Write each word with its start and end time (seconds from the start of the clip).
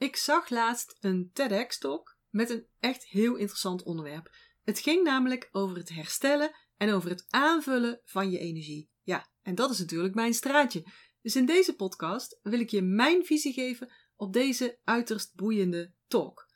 Ik 0.00 0.16
zag 0.16 0.48
laatst 0.48 0.96
een 1.00 1.30
TEDx-talk 1.32 2.16
met 2.28 2.50
een 2.50 2.66
echt 2.78 3.04
heel 3.04 3.36
interessant 3.36 3.82
onderwerp. 3.82 4.36
Het 4.62 4.78
ging 4.78 5.02
namelijk 5.02 5.48
over 5.50 5.76
het 5.76 5.88
herstellen 5.88 6.56
en 6.76 6.92
over 6.92 7.10
het 7.10 7.26
aanvullen 7.28 8.00
van 8.04 8.30
je 8.30 8.38
energie. 8.38 8.90
Ja, 9.02 9.30
en 9.42 9.54
dat 9.54 9.70
is 9.70 9.78
natuurlijk 9.78 10.14
mijn 10.14 10.34
straatje. 10.34 10.86
Dus 11.22 11.36
in 11.36 11.46
deze 11.46 11.74
podcast 11.74 12.38
wil 12.42 12.60
ik 12.60 12.70
je 12.70 12.82
mijn 12.82 13.24
visie 13.24 13.52
geven 13.52 13.92
op 14.16 14.32
deze 14.32 14.78
uiterst 14.84 15.34
boeiende 15.34 15.94
talk. 16.06 16.48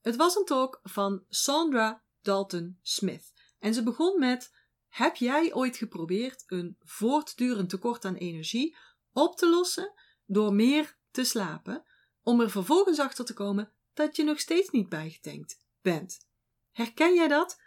Het 0.00 0.16
was 0.16 0.36
een 0.36 0.44
talk 0.44 0.80
van 0.82 1.24
Sandra 1.28 2.04
Dalton 2.20 2.78
Smith. 2.82 3.32
En 3.58 3.74
ze 3.74 3.82
begon 3.82 4.18
met: 4.18 4.50
Heb 4.88 5.16
jij 5.16 5.54
ooit 5.54 5.76
geprobeerd 5.76 6.44
een 6.46 6.76
voortdurend 6.78 7.68
tekort 7.68 8.04
aan 8.04 8.14
energie 8.14 8.76
op 9.12 9.36
te 9.36 9.48
lossen 9.48 9.92
door 10.24 10.52
meer 10.52 10.98
te 11.10 11.24
slapen, 11.24 11.84
om 12.26 12.40
er 12.40 12.50
vervolgens 12.50 12.98
achter 12.98 13.24
te 13.24 13.34
komen 13.34 13.72
dat 13.94 14.16
je 14.16 14.24
nog 14.24 14.40
steeds 14.40 14.70
niet 14.70 14.88
bijgetankt 14.88 15.58
bent? 15.82 16.26
Herken 16.72 17.14
jij 17.14 17.28
dat? 17.28 17.60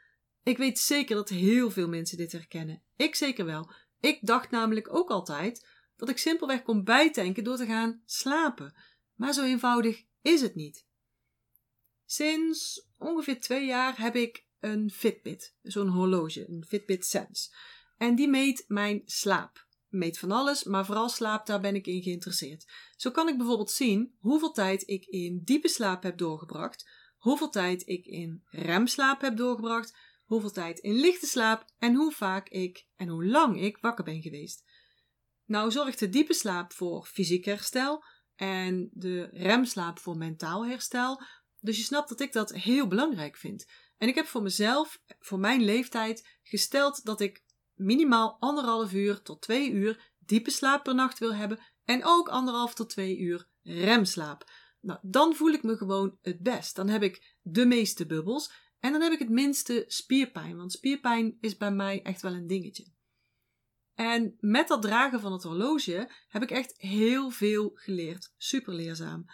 Ik 0.44 0.58
weet 0.58 0.80
zeker 0.80 1.16
dat 1.16 1.30
heel 1.30 1.72
veel 1.72 1.88
mensen 1.88 2.18
dit 2.18 2.32
herkennen. 2.32 2.84
Ik 2.96 3.16
zeker 3.16 3.46
wel. 3.46 3.72
Ik 4.00 4.20
dacht 4.22 4.52
namelijk 4.52 4.94
ook 4.94 5.10
altijd 5.10 5.68
dat 5.96 6.10
ik 6.10 6.18
simpelweg 6.18 6.64
kon 6.64 6.84
bijtanken 6.84 7.44
door 7.44 7.58
te 7.58 7.66
gaan 7.66 8.02
slapen. 8.06 8.76
Maar 9.16 9.34
zo 9.34 9.44
eenvoudig 9.44 10.04
is 10.22 10.42
het 10.42 10.56
niet. 10.56 10.86
Sinds 12.06 12.88
ongeveer 12.98 13.40
twee 13.40 13.66
jaar 13.66 14.02
heb 14.02 14.16
ik 14.16 14.46
een 14.60 14.92
Fitbit, 14.92 15.56
zo'n 15.62 15.90
horloge, 15.90 16.50
een 16.50 16.66
Fitbit 16.68 17.06
Sense. 17.06 17.56
En 17.98 18.16
die 18.16 18.28
meet 18.28 18.66
mijn 18.68 19.02
slaap. 19.06 19.68
Meet 19.90 20.20
van 20.20 20.32
alles, 20.32 20.64
maar 20.64 20.86
vooral 20.86 21.10
slaap, 21.10 21.46
daar 21.46 21.62
ben 21.62 21.76
ik 21.76 21.88
in 21.88 22.02
geïnteresseerd. 22.02 22.72
Zo 22.96 23.12
kan 23.12 23.28
ik 23.28 23.38
bijvoorbeeld 23.38 23.72
zien 23.72 24.16
hoeveel 24.20 24.52
tijd 24.52 24.88
ik 24.88 25.06
in 25.06 25.42
diepe 25.44 25.68
slaap 25.68 26.04
heb 26.04 26.18
doorgebracht, 26.18 26.90
hoeveel 27.18 27.50
tijd 27.50 27.88
ik 27.88 28.06
in 28.06 28.44
remslaap 28.46 29.22
heb 29.22 29.38
doorgebracht, 29.38 29.98
hoeveel 30.26 30.52
tijd 30.52 30.80
in 30.80 30.94
lichte 30.94 31.26
slaap 31.26 31.66
en 31.78 31.96
hoe 31.96 32.12
vaak 32.12 32.50
ik 32.50 32.86
en 32.96 33.08
hoe 33.08 33.26
lang 33.26 33.62
ik 33.62 33.78
wakker 33.78 34.04
ben 34.04 34.22
geweest. 34.22 34.64
Nou 35.46 35.72
zorgt 35.72 36.00
de 36.00 36.10
diepe 36.10 36.34
slaap 36.34 36.74
voor 36.74 37.06
fysiek 37.06 37.46
herstel 37.46 38.04
en 38.36 38.90
de 38.94 39.30
remslaap 39.32 40.00
voor 40.00 40.18
mentaal 40.18 40.66
herstel. 40.66 41.22
Dus 41.60 41.78
je 41.78 41.84
snapt 41.84 42.10
dat 42.10 42.20
ik 42.20 42.34
dat 42.34 42.54
heel 42.54 42.88
belangrijk 42.88 43.38
vind. 43.38 43.66
En 43.98 44.08
ik 44.08 44.16
heb 44.16 44.26
voor 44.26 44.42
mezelf, 44.42 45.02
voor 45.20 45.40
mijn 45.40 45.62
leeftijd, 45.62 46.38
gesteld 46.44 47.06
dat 47.06 47.22
ik 47.22 47.44
minimaal 47.80 48.38
anderhalf 48.40 48.94
uur 48.94 49.22
tot 49.22 49.42
twee 49.42 49.72
uur 49.72 50.14
diepe 50.20 50.52
slaap 50.52 50.84
per 50.84 50.96
nacht 50.96 51.20
wil 51.20 51.34
hebben 51.34 51.60
en 51.84 52.04
ook 52.04 52.30
anderhalf 52.30 52.74
tot 52.74 52.90
twee 52.90 53.18
uur 53.18 53.48
remslaap. 53.62 54.52
Nou, 54.82 55.00
dan 55.02 55.36
voel 55.36 55.52
ik 55.52 55.64
me 55.64 55.78
gewoon 55.78 56.18
het 56.22 56.40
best. 56.40 56.76
Dan 56.76 56.88
heb 56.88 57.04
ik 57.04 57.38
de 57.42 57.66
meeste 57.66 58.06
bubbels 58.06 58.52
en 58.80 58.92
dan 58.92 59.02
heb 59.02 59.12
ik 59.12 59.20
het 59.20 59.30
minste 59.30 59.84
spierpijn, 59.88 60.58
want 60.58 60.72
spierpijn 60.72 61.38
is 61.40 61.58
bij 61.58 61.72
mij 61.72 62.02
echt 62.02 62.22
wel 62.22 62.34
een 62.34 62.48
dingetje. 62.48 62.92
En 63.94 64.38
met 64.40 64.68
dat 64.68 64.82
dragen 64.82 65.20
van 65.20 65.32
het 65.32 65.44
horloge 65.44 66.12
heb 66.28 66.42
ik 66.42 66.52
echt 66.52 66.74
heel 66.78 67.30
veel 67.30 67.72
geleerd. 67.74 68.34
Super 68.38 68.74
leerzaam. 68.74 69.26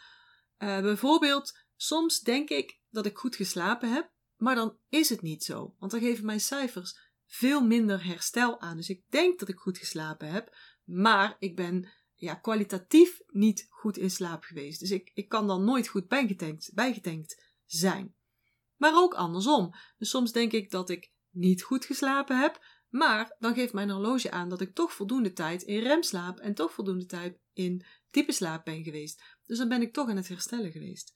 Uh, 0.57 0.81
bijvoorbeeld, 0.81 1.57
soms 1.75 2.19
denk 2.19 2.49
ik 2.49 2.79
dat 2.89 3.05
ik 3.05 3.17
goed 3.17 3.35
geslapen 3.35 3.93
heb, 3.93 4.11
maar 4.35 4.55
dan 4.55 4.77
is 4.89 5.09
het 5.09 5.21
niet 5.21 5.43
zo, 5.43 5.75
want 5.79 5.91
dan 5.91 6.01
geven 6.01 6.25
mijn 6.25 6.39
cijfers 6.39 7.04
veel 7.25 7.61
minder 7.61 8.05
herstel 8.05 8.61
aan. 8.61 8.77
Dus 8.77 8.89
ik 8.89 9.03
denk 9.09 9.39
dat 9.39 9.49
ik 9.49 9.57
goed 9.57 9.77
geslapen 9.77 10.31
heb, 10.31 10.55
maar 10.83 11.35
ik 11.39 11.55
ben 11.55 11.89
ja, 12.15 12.35
kwalitatief 12.35 13.21
niet 13.27 13.67
goed 13.69 13.97
in 13.97 14.11
slaap 14.11 14.43
geweest. 14.43 14.79
Dus 14.79 14.91
ik, 14.91 15.11
ik 15.13 15.29
kan 15.29 15.47
dan 15.47 15.63
nooit 15.63 15.87
goed 15.87 16.07
bijgetankt, 16.07 16.71
bijgetankt 16.73 17.43
zijn. 17.65 18.15
Maar 18.75 18.95
ook 18.95 19.13
andersom. 19.13 19.75
Dus 19.97 20.09
soms 20.09 20.31
denk 20.31 20.51
ik 20.51 20.71
dat 20.71 20.89
ik 20.89 21.11
niet 21.29 21.63
goed 21.63 21.85
geslapen 21.85 22.39
heb, 22.39 22.63
maar 22.89 23.35
dan 23.39 23.53
geeft 23.53 23.73
mijn 23.73 23.89
horloge 23.89 24.31
aan 24.31 24.49
dat 24.49 24.61
ik 24.61 24.75
toch 24.75 24.93
voldoende 24.93 25.33
tijd 25.33 25.61
in 25.61 25.79
remslaap 25.79 26.39
en 26.39 26.53
toch 26.53 26.73
voldoende 26.73 27.05
tijd 27.05 27.39
in 27.53 27.85
diepe 28.11 28.31
slaap 28.31 28.65
ben 28.65 28.83
geweest. 28.83 29.23
Dus 29.45 29.57
dan 29.57 29.67
ben 29.67 29.81
ik 29.81 29.93
toch 29.93 30.09
aan 30.09 30.15
het 30.15 30.27
herstellen 30.27 30.71
geweest. 30.71 31.13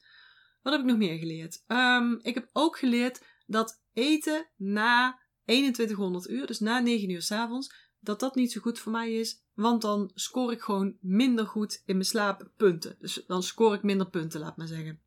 Wat 0.61 0.73
heb 0.73 0.81
ik 0.81 0.87
nog 0.87 0.97
meer 0.97 1.17
geleerd? 1.17 1.63
Um, 1.67 2.19
ik 2.21 2.33
heb 2.33 2.49
ook 2.51 2.77
geleerd 2.77 3.25
dat 3.45 3.81
eten 3.93 4.49
na 4.55 5.19
2100 5.49 6.29
uur, 6.29 6.47
dus 6.47 6.59
na 6.59 6.79
9 6.79 7.09
uur 7.09 7.21
s 7.21 7.31
avonds, 7.31 7.73
dat 7.99 8.19
dat 8.19 8.35
niet 8.35 8.51
zo 8.51 8.61
goed 8.61 8.79
voor 8.79 8.91
mij 8.91 9.13
is. 9.13 9.41
Want 9.53 9.81
dan 9.81 10.11
scoor 10.13 10.51
ik 10.51 10.61
gewoon 10.61 10.97
minder 10.99 11.47
goed 11.47 11.81
in 11.85 11.95
mijn 11.95 12.07
slaappunten. 12.07 12.95
Dus 12.99 13.23
dan 13.27 13.43
scoor 13.43 13.73
ik 13.73 13.83
minder 13.83 14.09
punten, 14.09 14.39
laat 14.39 14.57
maar 14.57 14.67
zeggen. 14.67 15.01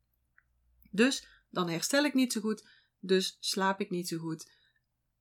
Dus 0.91 1.27
dan 1.49 1.69
herstel 1.69 2.03
ik 2.03 2.13
niet 2.13 2.33
zo 2.33 2.41
goed. 2.41 2.67
Dus 2.99 3.37
slaap 3.39 3.79
ik 3.79 3.89
niet 3.89 4.07
zo 4.07 4.17
goed. 4.17 4.51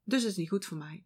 Dus 0.05 0.23
het 0.23 0.31
is 0.31 0.37
niet 0.37 0.49
goed 0.49 0.65
voor 0.65 0.77
mij. 0.77 1.05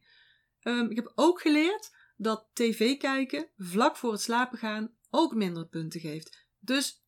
Um, 0.62 0.91
ik 0.91 0.97
heb 0.97 1.12
ook 1.15 1.41
geleerd 1.41 1.94
dat 2.16 2.47
tv 2.53 2.97
kijken 2.97 3.49
vlak 3.56 3.97
voor 3.97 4.12
het 4.12 4.21
slapen 4.21 4.59
gaan 4.59 4.94
ook 5.10 5.34
minder 5.34 5.66
punten 5.66 6.00
geeft. 6.00 6.47
Dus 6.59 7.03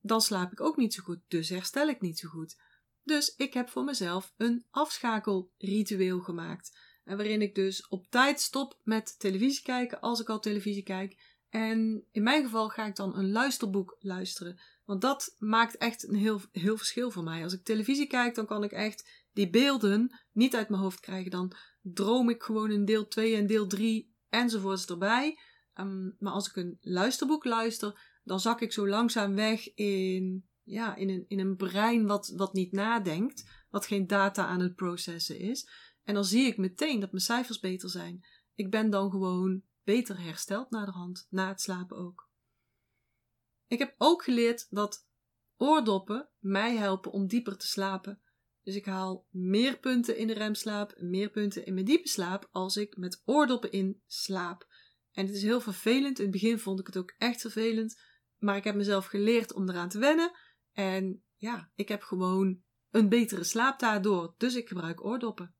dan 0.00 0.20
slaap 0.20 0.52
ik 0.52 0.60
ook 0.60 0.76
niet 0.76 0.94
zo 0.94 1.02
goed. 1.02 1.20
Dus 1.28 1.48
herstel 1.48 1.88
ik 1.88 2.00
niet 2.00 2.18
zo 2.18 2.28
goed. 2.28 2.56
Dus 3.04 3.34
ik 3.36 3.54
heb 3.54 3.68
voor 3.68 3.84
mezelf 3.84 4.32
een 4.36 4.64
afschakelritueel 4.70 6.20
gemaakt. 6.20 6.78
Waarin 7.04 7.42
ik 7.42 7.54
dus 7.54 7.88
op 7.88 8.06
tijd 8.10 8.40
stop 8.40 8.80
met 8.82 9.18
televisie 9.18 9.62
kijken 9.62 10.00
als 10.00 10.20
ik 10.20 10.28
al 10.28 10.40
televisie 10.40 10.82
kijk. 10.82 11.32
En 11.48 12.06
in 12.10 12.22
mijn 12.22 12.44
geval 12.44 12.68
ga 12.68 12.86
ik 12.86 12.96
dan 12.96 13.16
een 13.16 13.32
luisterboek 13.32 13.96
luisteren. 13.98 14.60
Want 14.84 15.00
dat 15.00 15.34
maakt 15.38 15.76
echt 15.76 16.08
een 16.08 16.14
heel, 16.14 16.40
heel 16.52 16.76
verschil 16.76 17.10
voor 17.10 17.22
mij. 17.22 17.42
Als 17.42 17.52
ik 17.52 17.64
televisie 17.64 18.06
kijk, 18.06 18.34
dan 18.34 18.46
kan 18.46 18.64
ik 18.64 18.72
echt 18.72 19.26
die 19.32 19.50
beelden 19.50 20.20
niet 20.32 20.56
uit 20.56 20.68
mijn 20.68 20.82
hoofd 20.82 21.00
krijgen. 21.00 21.30
Dan 21.30 21.52
droom 21.82 22.28
ik 22.28 22.42
gewoon 22.42 22.70
in 22.70 22.84
deel 22.84 23.08
2 23.08 23.36
en 23.36 23.46
deel 23.46 23.66
3 23.66 24.14
enzovoorts 24.28 24.86
erbij. 24.86 25.38
Ehm, 25.74 26.10
maar 26.18 26.32
als 26.32 26.48
ik 26.48 26.56
een 26.56 26.78
luisterboek 26.80 27.44
luister, 27.44 28.18
dan 28.24 28.40
zak 28.40 28.60
ik 28.60 28.72
zo 28.72 28.88
langzaam 28.88 29.34
weg 29.34 29.74
in, 29.74 30.48
ja, 30.64 30.94
in, 30.94 31.08
een, 31.08 31.24
in 31.28 31.38
een 31.38 31.56
brein 31.56 32.06
wat, 32.06 32.32
wat 32.36 32.52
niet 32.52 32.72
nadenkt, 32.72 33.64
wat 33.70 33.86
geen 33.86 34.06
data 34.06 34.46
aan 34.46 34.60
het 34.60 34.74
processen 34.74 35.38
is. 35.38 35.68
En 36.02 36.14
dan 36.14 36.24
zie 36.24 36.46
ik 36.46 36.56
meteen 36.56 37.00
dat 37.00 37.10
mijn 37.10 37.22
cijfers 37.22 37.60
beter 37.60 37.90
zijn. 37.90 38.26
Ik 38.54 38.70
ben 38.70 38.90
dan 38.90 39.10
gewoon 39.10 39.62
beter 39.84 40.20
hersteld 40.20 40.70
na 40.70 40.84
de 40.84 40.90
hand, 40.90 41.26
na 41.30 41.48
het 41.48 41.60
slapen 41.60 41.96
ook. 41.96 42.28
Ik 43.66 43.78
heb 43.78 43.94
ook 43.98 44.22
geleerd 44.22 44.66
dat 44.70 45.06
oordoppen 45.56 46.28
mij 46.38 46.76
helpen 46.76 47.12
om 47.12 47.26
dieper 47.26 47.56
te 47.56 47.66
slapen. 47.66 48.20
Dus 48.62 48.74
ik 48.74 48.84
haal 48.84 49.26
meer 49.30 49.78
punten 49.78 50.16
in 50.16 50.26
de 50.26 50.32
remslaap, 50.32 50.94
meer 51.00 51.30
punten 51.30 51.66
in 51.66 51.74
mijn 51.74 51.86
diepe 51.86 52.08
slaap 52.08 52.48
als 52.50 52.76
ik 52.76 52.96
met 52.96 53.22
oordoppen 53.24 53.70
in 53.70 54.02
slaap. 54.06 54.66
En 55.12 55.26
het 55.26 55.34
is 55.34 55.42
heel 55.42 55.60
vervelend. 55.60 56.18
In 56.18 56.24
het 56.24 56.32
begin 56.32 56.58
vond 56.58 56.80
ik 56.80 56.86
het 56.86 56.96
ook 56.96 57.14
echt 57.18 57.40
vervelend. 57.40 58.02
Maar 58.38 58.56
ik 58.56 58.64
heb 58.64 58.74
mezelf 58.74 59.06
geleerd 59.06 59.52
om 59.52 59.68
eraan 59.68 59.88
te 59.88 59.98
wennen. 59.98 60.32
En 60.74 61.24
ja, 61.36 61.70
ik 61.74 61.88
heb 61.88 62.02
gewoon 62.02 62.62
een 62.90 63.08
betere 63.08 63.44
slaap 63.44 63.78
daardoor. 63.78 64.34
Dus 64.36 64.54
ik 64.54 64.68
gebruik 64.68 65.04
oordoppen. 65.04 65.54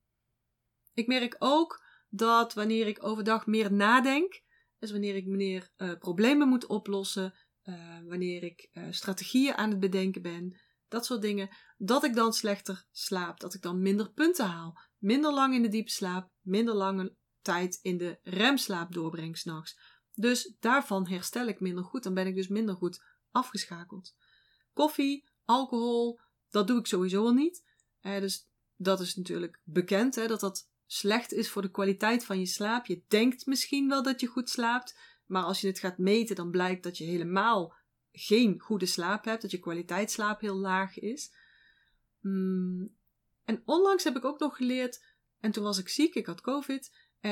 Ik 0.93 1.07
merk 1.07 1.37
ook 1.39 1.85
dat 2.09 2.55
wanneer 2.55 2.87
ik 2.87 3.05
overdag 3.05 3.47
meer 3.47 3.73
nadenk, 3.73 4.43
dus 4.79 4.91
wanneer 4.91 5.17
ik 5.17 5.27
meneer 5.27 5.71
uh, 5.77 5.99
problemen 5.99 6.49
moet 6.49 6.67
oplossen, 6.67 7.35
uh, 7.65 7.99
wanneer 8.07 8.43
ik 8.43 8.69
uh, 8.73 8.87
strategieën 8.91 9.55
aan 9.55 9.71
het 9.71 9.81
bedenken 9.81 10.23
ben, 10.23 10.61
dat 10.89 11.07
soort 11.07 11.23
dingen, 11.23 11.49
dat 11.77 12.05
ik 12.05 12.15
dan 12.15 12.33
slechter 12.33 12.87
slaap, 12.91 13.41
dat 13.41 13.55
ik 13.55 13.63
dan 13.63 13.83
minder 13.83 14.13
punten 14.13 14.47
haal, 14.47 14.79
minder 14.99 15.33
lang 15.33 15.55
in 15.55 15.63
de 15.63 15.69
diepe 15.69 15.91
slaap, 15.91 16.31
minder 16.41 16.75
lange 16.75 17.17
tijd 17.41 17.79
in 17.83 17.99
de 17.99 18.19
remslaap 18.23 18.93
doorbreng 18.93 19.39
s'nachts. 19.39 19.79
Dus 20.13 20.57
daarvan 20.61 21.09
herstel 21.09 21.47
ik 21.47 21.61
minder 21.61 21.85
goed, 21.85 22.03
dan 22.03 22.15
ben 22.15 22.27
ik 22.27 22.35
dus 22.35 22.49
minder 22.49 22.75
goed 22.75 23.05
afgeschakeld. 23.31 24.15
Koffie, 24.75 25.29
alcohol, 25.45 26.21
dat 26.51 26.66
doe 26.66 26.78
ik 26.78 26.87
sowieso 26.87 27.25
al 27.25 27.33
niet. 27.33 27.65
Eh, 28.01 28.21
dus 28.21 28.48
dat 28.77 29.01
is 29.01 29.16
natuurlijk 29.16 29.60
bekend, 29.65 30.15
hè, 30.15 30.27
dat 30.27 30.41
dat 30.41 30.69
slecht 30.87 31.33
is 31.33 31.51
voor 31.51 31.63
de 31.63 31.71
kwaliteit 31.71 32.25
van 32.25 32.39
je 32.39 32.47
slaap. 32.47 32.87
Je 32.87 33.03
denkt 33.09 33.47
misschien 33.47 33.89
wel 33.89 34.03
dat 34.03 34.21
je 34.21 34.27
goed 34.27 34.51
slaapt, 34.51 34.98
maar 35.27 35.43
als 35.43 35.60
je 35.60 35.66
het 35.66 35.78
gaat 35.78 35.98
meten, 35.98 36.37
dan 36.37 36.51
blijkt 36.51 36.83
dat 36.83 36.98
je 36.98 37.04
helemaal 37.04 37.75
geen 38.13 38.60
goede 38.60 38.87
slaap 38.87 39.25
hebt, 39.25 39.43
dat 39.43 39.51
je 39.51 39.59
kwaliteitsslaap 39.59 40.41
heel 40.41 40.57
laag 40.57 40.98
is. 40.98 41.33
Mm. 42.21 42.97
En 43.45 43.63
onlangs 43.65 44.04
heb 44.04 44.16
ik 44.16 44.25
ook 44.25 44.39
nog 44.39 44.57
geleerd, 44.57 45.04
en 45.41 45.51
toen 45.51 45.65
was 45.65 45.78
ik 45.78 45.89
ziek, 45.89 46.15
ik 46.15 46.27
had 46.27 46.41
COVID, 46.41 46.97
um, 47.21 47.31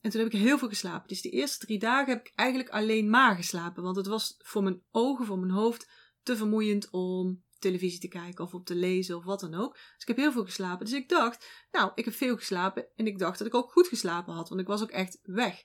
en 0.00 0.10
toen 0.10 0.20
heb 0.20 0.32
ik 0.32 0.40
heel 0.40 0.58
veel 0.58 0.68
geslapen. 0.68 1.08
Dus 1.08 1.22
de 1.22 1.30
eerste 1.30 1.66
drie 1.66 1.78
dagen 1.78 2.12
heb 2.12 2.26
ik 2.26 2.32
eigenlijk 2.34 2.68
alleen 2.68 3.10
maar 3.10 3.36
geslapen, 3.36 3.82
want 3.82 3.96
het 3.96 4.06
was 4.06 4.34
voor 4.38 4.62
mijn 4.62 4.82
ogen, 4.90 5.26
voor 5.26 5.38
mijn 5.38 5.52
hoofd, 5.52 5.90
te 6.24 6.36
vermoeiend 6.36 6.90
om 6.90 7.42
televisie 7.58 8.00
te 8.00 8.08
kijken 8.08 8.44
of 8.44 8.54
op 8.54 8.66
te 8.66 8.74
lezen 8.74 9.16
of 9.16 9.24
wat 9.24 9.40
dan 9.40 9.54
ook. 9.54 9.74
Dus 9.74 10.02
ik 10.02 10.08
heb 10.08 10.16
heel 10.16 10.32
veel 10.32 10.44
geslapen. 10.44 10.86
Dus 10.86 10.94
ik 10.94 11.08
dacht, 11.08 11.66
nou, 11.70 11.92
ik 11.94 12.04
heb 12.04 12.14
veel 12.14 12.36
geslapen 12.36 12.86
en 12.94 13.06
ik 13.06 13.18
dacht 13.18 13.38
dat 13.38 13.46
ik 13.46 13.54
ook 13.54 13.72
goed 13.72 13.88
geslapen 13.88 14.34
had, 14.34 14.48
want 14.48 14.60
ik 14.60 14.66
was 14.66 14.82
ook 14.82 14.90
echt 14.90 15.18
weg. 15.22 15.62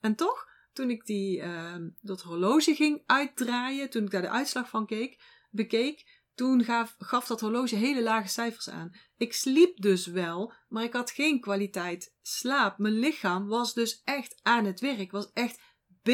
En 0.00 0.14
toch, 0.14 0.46
toen 0.72 0.90
ik 0.90 1.04
die, 1.04 1.40
uh, 1.40 1.76
dat 2.00 2.22
horloge 2.22 2.74
ging 2.74 3.02
uitdraaien, 3.06 3.90
toen 3.90 4.04
ik 4.04 4.10
daar 4.10 4.22
de 4.22 4.30
uitslag 4.30 4.68
van 4.68 4.86
keek, 4.86 5.22
bekeek, 5.50 6.18
toen 6.34 6.64
gaf, 6.64 6.94
gaf 6.98 7.26
dat 7.26 7.40
horloge 7.40 7.76
hele 7.76 8.02
lage 8.02 8.28
cijfers 8.28 8.68
aan. 8.68 8.90
Ik 9.16 9.32
sliep 9.32 9.76
dus 9.76 10.06
wel, 10.06 10.54
maar 10.68 10.84
ik 10.84 10.92
had 10.92 11.10
geen 11.10 11.40
kwaliteit 11.40 12.14
slaap. 12.22 12.78
Mijn 12.78 12.98
lichaam 12.98 13.46
was 13.46 13.74
dus 13.74 14.02
echt 14.04 14.40
aan 14.42 14.64
het 14.64 14.80
werk, 14.80 15.10
was 15.10 15.30
echt 15.32 15.60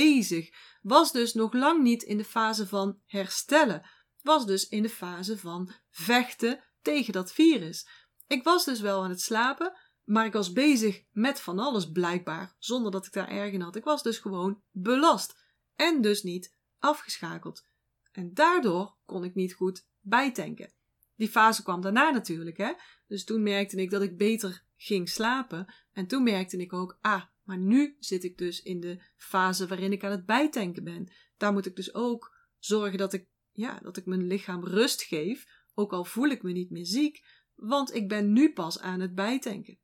bezig. 0.02 0.50
Was 0.82 1.12
dus 1.12 1.35
nog 1.35 1.52
lang 1.52 1.82
niet 1.82 2.02
in 2.02 2.17
de 2.17 2.25
fase 2.25 2.67
van 2.67 3.00
herstellen. 3.06 3.87
Was 4.23 4.46
dus 4.46 4.69
in 4.69 4.82
de 4.82 4.88
fase 4.88 5.38
van 5.38 5.73
vechten 5.91 6.64
tegen 6.82 7.12
dat 7.12 7.32
virus. 7.32 7.88
Ik 8.26 8.44
was 8.44 8.64
dus 8.64 8.81
wel 8.81 9.02
aan 9.02 9.11
het 9.11 9.20
slapen, 9.20 9.73
maar 10.05 10.26
ik 10.26 10.32
was 10.32 10.52
bezig 10.52 11.02
met 11.12 11.41
van 11.41 11.58
alles 11.58 11.91
blijkbaar, 11.91 12.55
zonder 12.58 12.93
dat 12.93 13.06
ik 13.06 13.12
daar 13.12 13.29
erg 13.29 13.52
in 13.52 13.61
had. 13.61 13.76
Ik 13.76 13.85
was 13.85 14.02
dus 14.02 14.19
gewoon 14.19 14.62
belast 14.70 15.37
en 15.76 16.00
dus 16.00 16.23
niet 16.23 16.55
afgeschakeld. 16.79 17.67
En 18.12 18.35
daardoor 18.35 18.96
kon 19.05 19.25
ik 19.25 19.35
niet 19.35 19.55
goed 19.55 19.87
bijtanken. 20.00 20.73
Die 21.17 21.29
fase 21.29 21.62
kwam 21.62 21.81
daarna 21.81 22.11
natuurlijk, 22.11 22.56
hè. 22.56 22.73
Dus 23.06 23.25
toen 23.25 23.43
merkte 23.43 23.76
ik 23.76 23.91
dat 23.91 24.02
ik 24.02 24.17
beter 24.17 24.64
ging 24.76 25.08
slapen. 25.08 25.75
En 25.93 26.06
toen 26.06 26.23
merkte 26.23 26.56
ik 26.56 26.73
ook, 26.73 26.99
ah, 27.00 27.23
maar 27.44 27.58
nu 27.58 27.96
zit 27.99 28.25
ik 28.25 28.38
dus 28.38 28.62
in 28.62 28.81
de 28.81 29.02
fase 29.17 29.67
waarin 29.67 29.93
ik 29.93 30.05
aan 30.05 30.11
het 30.11 30.26
bijtanken 30.26 30.85
ben. 30.85 31.12
Daar 31.37 31.52
moet 31.52 31.67
ik 31.67 31.76
dus 31.76 31.94
ook 31.94 32.37
zorgen 32.58 32.99
dat 32.99 33.12
ik, 33.12 33.26
ja, 33.52 33.79
dat 33.82 33.96
ik 33.96 34.06
mijn 34.06 34.26
lichaam 34.26 34.64
rust 34.64 35.02
geef. 35.02 35.46
Ook 35.75 35.93
al 35.93 36.05
voel 36.05 36.29
ik 36.29 36.43
me 36.43 36.52
niet 36.52 36.70
meer 36.70 36.87
ziek, 36.87 37.25
want 37.55 37.94
ik 37.94 38.08
ben 38.08 38.32
nu 38.32 38.52
pas 38.52 38.81
aan 38.81 39.00
het 39.00 39.14
bijtanken. 39.14 39.79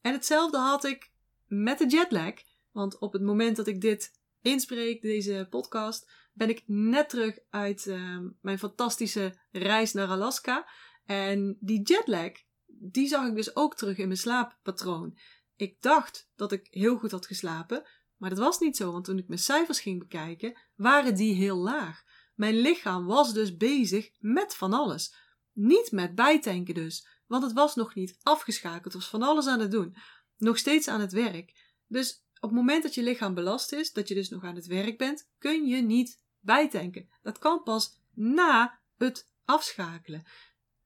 En 0.00 0.12
hetzelfde 0.12 0.58
had 0.58 0.84
ik 0.84 1.10
met 1.46 1.78
de 1.78 1.86
jetlag. 1.86 2.34
Want 2.70 2.98
op 2.98 3.12
het 3.12 3.22
moment 3.22 3.56
dat 3.56 3.66
ik 3.66 3.80
dit 3.80 4.20
inspreek, 4.40 5.02
deze 5.02 5.46
podcast, 5.50 6.10
ben 6.32 6.48
ik 6.48 6.62
net 6.66 7.08
terug 7.08 7.38
uit 7.50 7.86
uh, 7.86 8.18
mijn 8.40 8.58
fantastische 8.58 9.38
reis 9.50 9.92
naar 9.92 10.08
Alaska. 10.08 10.68
En 11.04 11.56
die 11.60 11.82
jetlag, 11.82 12.32
die 12.66 13.08
zag 13.08 13.28
ik 13.28 13.34
dus 13.34 13.56
ook 13.56 13.76
terug 13.76 13.96
in 13.96 14.06
mijn 14.06 14.18
slaappatroon. 14.18 15.18
Ik 15.60 15.82
dacht 15.82 16.30
dat 16.36 16.52
ik 16.52 16.66
heel 16.70 16.96
goed 16.96 17.10
had 17.10 17.26
geslapen, 17.26 17.86
maar 18.16 18.30
dat 18.30 18.38
was 18.38 18.58
niet 18.58 18.76
zo, 18.76 18.92
want 18.92 19.04
toen 19.04 19.18
ik 19.18 19.28
mijn 19.28 19.40
cijfers 19.40 19.80
ging 19.80 19.98
bekijken, 19.98 20.58
waren 20.74 21.14
die 21.14 21.34
heel 21.34 21.56
laag. 21.56 22.02
Mijn 22.34 22.54
lichaam 22.54 23.06
was 23.06 23.32
dus 23.32 23.56
bezig 23.56 24.10
met 24.18 24.54
van 24.54 24.72
alles. 24.72 25.14
Niet 25.52 25.92
met 25.92 26.14
bijtanken 26.14 26.74
dus, 26.74 27.06
want 27.26 27.42
het 27.42 27.52
was 27.52 27.74
nog 27.74 27.94
niet 27.94 28.18
afgeschakeld, 28.22 28.84
het 28.84 28.92
was 28.92 29.08
van 29.08 29.22
alles 29.22 29.46
aan 29.46 29.60
het 29.60 29.70
doen. 29.70 29.96
Nog 30.36 30.58
steeds 30.58 30.88
aan 30.88 31.00
het 31.00 31.12
werk. 31.12 31.76
Dus 31.86 32.24
op 32.34 32.48
het 32.48 32.58
moment 32.58 32.82
dat 32.82 32.94
je 32.94 33.02
lichaam 33.02 33.34
belast 33.34 33.72
is, 33.72 33.92
dat 33.92 34.08
je 34.08 34.14
dus 34.14 34.28
nog 34.28 34.44
aan 34.44 34.54
het 34.54 34.66
werk 34.66 34.98
bent, 34.98 35.28
kun 35.38 35.66
je 35.66 35.82
niet 35.82 36.22
bijtanken. 36.38 37.08
Dat 37.22 37.38
kan 37.38 37.62
pas 37.62 37.98
na 38.14 38.80
het 38.96 39.30
afschakelen. 39.44 40.24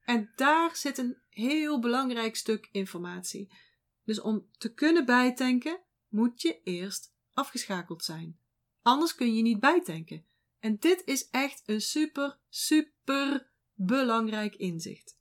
En 0.05 0.33
daar 0.37 0.77
zit 0.77 0.99
een 0.99 1.19
heel 1.29 1.81
belangrijk 1.81 2.37
stuk 2.37 2.69
informatie. 2.73 3.53
Dus 4.05 4.21
om 4.21 4.49
te 4.59 4.75
kunnen 4.75 5.05
bijtanken, 5.05 5.81
moet 6.09 6.43
je 6.43 6.61
eerst 6.63 7.15
afgeschakeld 7.33 8.05
zijn. 8.05 8.39
Anders 8.83 9.15
kun 9.15 9.35
je 9.35 9.43
niet 9.43 9.61
bijtanken. 9.61 10.27
En 10.59 10.77
dit 10.79 11.03
is 11.05 11.29
echt 11.31 11.63
een 11.67 11.81
super, 11.81 12.39
super 12.49 13.51
belangrijk 13.73 14.55
inzicht. 14.55 15.19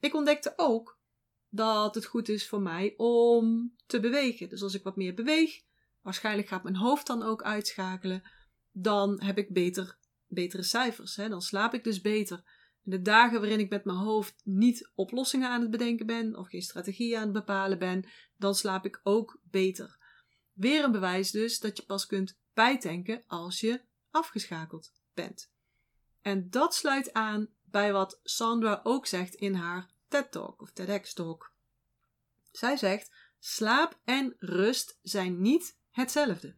Ik 0.00 0.14
ontdekte 0.14 0.52
ook 0.56 1.00
dat 1.48 1.94
het 1.94 2.04
goed 2.04 2.28
is 2.28 2.48
voor 2.48 2.60
mij 2.60 2.94
om 2.96 3.74
te 3.86 4.00
bewegen. 4.00 4.48
Dus 4.48 4.62
als 4.62 4.74
ik 4.74 4.82
wat 4.82 4.96
meer 4.96 5.14
beweeg, 5.14 5.62
waarschijnlijk 6.02 6.48
gaat 6.48 6.62
mijn 6.62 6.76
hoofd 6.76 7.06
dan 7.06 7.22
ook 7.22 7.42
uitschakelen, 7.42 8.22
dan 8.72 9.22
heb 9.22 9.38
ik 9.38 9.52
beter, 9.52 9.98
betere 10.26 10.62
cijfers. 10.62 11.16
Hè? 11.16 11.28
Dan 11.28 11.42
slaap 11.42 11.74
ik 11.74 11.84
dus 11.84 12.00
beter. 12.00 12.42
De 12.88 13.02
dagen 13.02 13.40
waarin 13.40 13.60
ik 13.60 13.70
met 13.70 13.84
mijn 13.84 13.98
hoofd 13.98 14.40
niet 14.44 14.90
oplossingen 14.94 15.48
aan 15.48 15.60
het 15.60 15.70
bedenken 15.70 16.06
ben 16.06 16.36
of 16.36 16.48
geen 16.48 16.62
strategie 16.62 17.16
aan 17.16 17.22
het 17.22 17.32
bepalen 17.32 17.78
ben, 17.78 18.08
dan 18.36 18.54
slaap 18.54 18.84
ik 18.84 19.00
ook 19.02 19.40
beter. 19.42 19.98
Weer 20.52 20.84
een 20.84 20.92
bewijs 20.92 21.30
dus 21.30 21.60
dat 21.60 21.76
je 21.76 21.82
pas 21.82 22.06
kunt 22.06 22.38
bijtanken 22.54 23.24
als 23.26 23.60
je 23.60 23.80
afgeschakeld 24.10 24.92
bent. 25.14 25.50
En 26.22 26.50
dat 26.50 26.74
sluit 26.74 27.12
aan 27.12 27.48
bij 27.64 27.92
wat 27.92 28.20
Sandra 28.22 28.80
ook 28.82 29.06
zegt 29.06 29.34
in 29.34 29.54
haar 29.54 29.90
TED 30.08 30.32
Talk 30.32 30.62
of 30.62 30.70
TEDx 30.70 31.14
Talk. 31.14 31.52
Zij 32.50 32.76
zegt: 32.76 33.14
slaap 33.38 33.98
en 34.04 34.36
rust 34.38 34.98
zijn 35.02 35.40
niet 35.40 35.78
hetzelfde. 35.90 36.54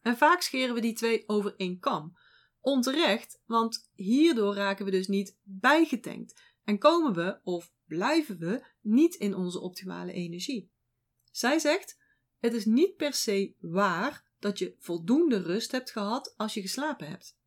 En 0.00 0.16
vaak 0.16 0.40
scheren 0.40 0.74
we 0.74 0.80
die 0.80 0.94
twee 0.94 1.24
over 1.26 1.54
één 1.56 1.78
kam. 1.78 2.18
Onterecht, 2.60 3.40
want 3.46 3.90
hierdoor 3.94 4.54
raken 4.54 4.84
we 4.84 4.90
dus 4.90 5.08
niet 5.08 5.36
bijgetankt 5.42 6.40
en 6.64 6.78
komen 6.78 7.14
we 7.14 7.40
of 7.42 7.72
blijven 7.86 8.38
we 8.38 8.66
niet 8.80 9.14
in 9.14 9.34
onze 9.34 9.60
optimale 9.60 10.12
energie. 10.12 10.70
Zij 11.30 11.58
zegt: 11.58 11.98
Het 12.38 12.54
is 12.54 12.64
niet 12.64 12.96
per 12.96 13.14
se 13.14 13.54
waar 13.58 14.24
dat 14.38 14.58
je 14.58 14.74
voldoende 14.78 15.42
rust 15.42 15.72
hebt 15.72 15.90
gehad 15.90 16.34
als 16.36 16.54
je 16.54 16.60
geslapen 16.60 17.08
hebt. 17.08 17.38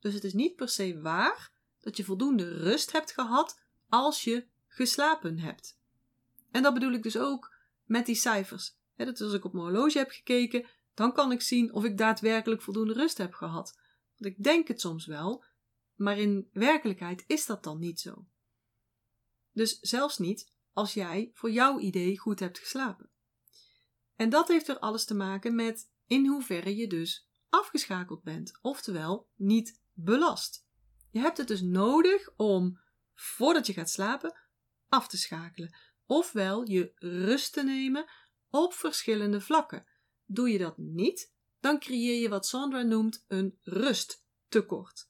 Dus 0.00 0.14
het 0.14 0.24
is 0.24 0.32
niet 0.32 0.56
per 0.56 0.68
se 0.68 1.00
waar 1.00 1.52
dat 1.80 1.96
je 1.96 2.04
voldoende 2.04 2.48
rust 2.48 2.92
hebt 2.92 3.12
gehad 3.12 3.60
als 3.88 4.24
je 4.24 4.46
geslapen 4.66 5.38
hebt. 5.38 5.78
En 6.50 6.62
dat 6.62 6.74
bedoel 6.74 6.92
ik 6.92 7.02
dus 7.02 7.16
ook 7.16 7.54
met 7.84 8.06
die 8.06 8.14
cijfers. 8.14 8.76
dat 8.96 9.20
als 9.20 9.32
ik 9.32 9.44
op 9.44 9.52
mijn 9.52 9.64
horloge 9.64 9.98
heb 9.98 10.10
gekeken, 10.10 10.66
dan 10.94 11.12
kan 11.12 11.32
ik 11.32 11.40
zien 11.40 11.72
of 11.72 11.84
ik 11.84 11.98
daadwerkelijk 11.98 12.62
voldoende 12.62 12.92
rust 12.92 13.18
heb 13.18 13.34
gehad. 13.34 13.78
Want 14.18 14.34
ik 14.34 14.42
denk 14.42 14.68
het 14.68 14.80
soms 14.80 15.06
wel, 15.06 15.44
maar 15.94 16.18
in 16.18 16.48
werkelijkheid 16.52 17.24
is 17.26 17.46
dat 17.46 17.62
dan 17.62 17.78
niet 17.78 18.00
zo. 18.00 18.26
Dus 19.52 19.78
zelfs 19.78 20.18
niet 20.18 20.52
als 20.72 20.94
jij 20.94 21.30
voor 21.34 21.50
jouw 21.50 21.78
idee 21.78 22.18
goed 22.18 22.40
hebt 22.40 22.58
geslapen. 22.58 23.10
En 24.16 24.28
dat 24.28 24.48
heeft 24.48 24.68
er 24.68 24.78
alles 24.78 25.04
te 25.04 25.14
maken 25.14 25.54
met 25.54 25.90
in 26.06 26.26
hoeverre 26.26 26.76
je 26.76 26.86
dus 26.86 27.28
afgeschakeld 27.48 28.22
bent, 28.22 28.58
oftewel 28.60 29.28
niet 29.34 29.80
belast. 29.92 30.66
Je 31.10 31.18
hebt 31.18 31.36
het 31.36 31.48
dus 31.48 31.60
nodig 31.60 32.30
om, 32.36 32.80
voordat 33.14 33.66
je 33.66 33.72
gaat 33.72 33.90
slapen, 33.90 34.40
af 34.88 35.08
te 35.08 35.16
schakelen, 35.16 35.76
ofwel 36.06 36.68
je 36.68 36.92
rust 36.94 37.52
te 37.52 37.62
nemen 37.62 38.10
op 38.50 38.72
verschillende 38.72 39.40
vlakken. 39.40 39.86
Doe 40.24 40.50
je 40.50 40.58
dat 40.58 40.78
niet, 40.78 41.34
dan 41.60 41.78
creëer 41.78 42.20
je 42.20 42.28
wat 42.28 42.46
Sandra 42.46 42.82
noemt 42.82 43.24
een 43.28 43.58
rusttekort. 43.62 45.08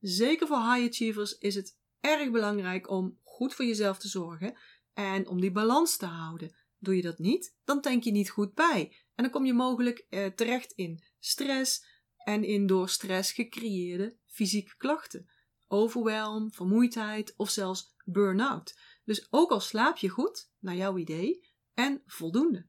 Zeker 0.00 0.46
voor 0.46 0.72
high 0.72 0.88
achievers 0.88 1.38
is 1.38 1.54
het 1.54 1.78
erg 2.00 2.30
belangrijk 2.30 2.90
om 2.90 3.18
goed 3.22 3.54
voor 3.54 3.64
jezelf 3.64 3.98
te 3.98 4.08
zorgen 4.08 4.56
en 4.92 5.26
om 5.26 5.40
die 5.40 5.52
balans 5.52 5.96
te 5.96 6.06
houden. 6.06 6.54
Doe 6.78 6.96
je 6.96 7.02
dat 7.02 7.18
niet, 7.18 7.56
dan 7.64 7.80
tank 7.80 8.02
je 8.02 8.10
niet 8.10 8.30
goed 8.30 8.54
bij. 8.54 8.96
En 9.14 9.22
dan 9.22 9.30
kom 9.30 9.44
je 9.44 9.52
mogelijk 9.52 10.06
eh, 10.08 10.26
terecht 10.26 10.72
in 10.72 11.02
stress 11.18 11.84
en 12.16 12.44
in 12.44 12.66
door 12.66 12.88
stress 12.88 13.32
gecreëerde 13.32 14.16
fysieke 14.26 14.76
klachten. 14.76 15.30
Overwhelm, 15.68 16.52
vermoeidheid 16.52 17.34
of 17.36 17.50
zelfs 17.50 17.94
burn-out. 18.04 18.78
Dus 19.04 19.26
ook 19.30 19.50
al 19.50 19.60
slaap 19.60 19.96
je 19.96 20.08
goed, 20.08 20.50
naar 20.58 20.76
jouw 20.76 20.98
idee, 20.98 21.48
en 21.74 22.02
voldoende. 22.06 22.66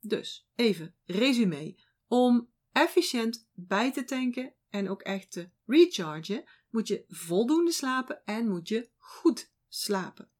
Dus, 0.00 0.48
even 0.54 0.94
resume. 1.04 1.76
Om 2.08 2.52
efficiënt 2.72 3.48
bij 3.52 3.92
te 3.92 4.04
tanken 4.04 4.54
en 4.68 4.90
ook 4.90 5.02
echt 5.02 5.30
te 5.30 5.50
rechargen, 5.66 6.44
moet 6.70 6.88
je 6.88 7.04
voldoende 7.08 7.72
slapen 7.72 8.24
en 8.24 8.48
moet 8.48 8.68
je 8.68 8.90
goed 8.96 9.52
slapen. 9.68 10.30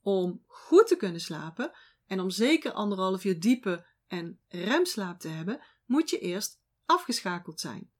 Om 0.00 0.44
goed 0.46 0.86
te 0.86 0.96
kunnen 0.96 1.20
slapen 1.20 1.72
en 2.06 2.20
om 2.20 2.30
zeker 2.30 2.72
anderhalf 2.72 3.24
uur 3.24 3.40
diepe 3.40 3.86
en 4.06 4.40
remslaap 4.48 5.20
te 5.20 5.28
hebben, 5.28 5.60
moet 5.84 6.10
je 6.10 6.18
eerst 6.18 6.60
afgeschakeld 6.84 7.60
zijn. 7.60 7.90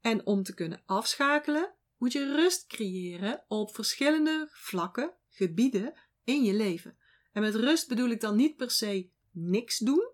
En 0.00 0.26
om 0.26 0.42
te 0.42 0.54
kunnen 0.54 0.82
afschakelen, 0.86 1.74
moet 1.96 2.12
je 2.12 2.34
rust 2.34 2.66
creëren 2.66 3.44
op 3.48 3.74
verschillende 3.74 4.48
vlakken, 4.50 5.14
gebieden 5.28 5.94
in 6.24 6.42
je 6.42 6.54
leven. 6.54 6.98
En 7.32 7.42
met 7.42 7.54
rust 7.54 7.88
bedoel 7.88 8.08
ik 8.08 8.20
dan 8.20 8.36
niet 8.36 8.56
per 8.56 8.70
se 8.70 9.10
niks 9.30 9.78
doen, 9.78 10.13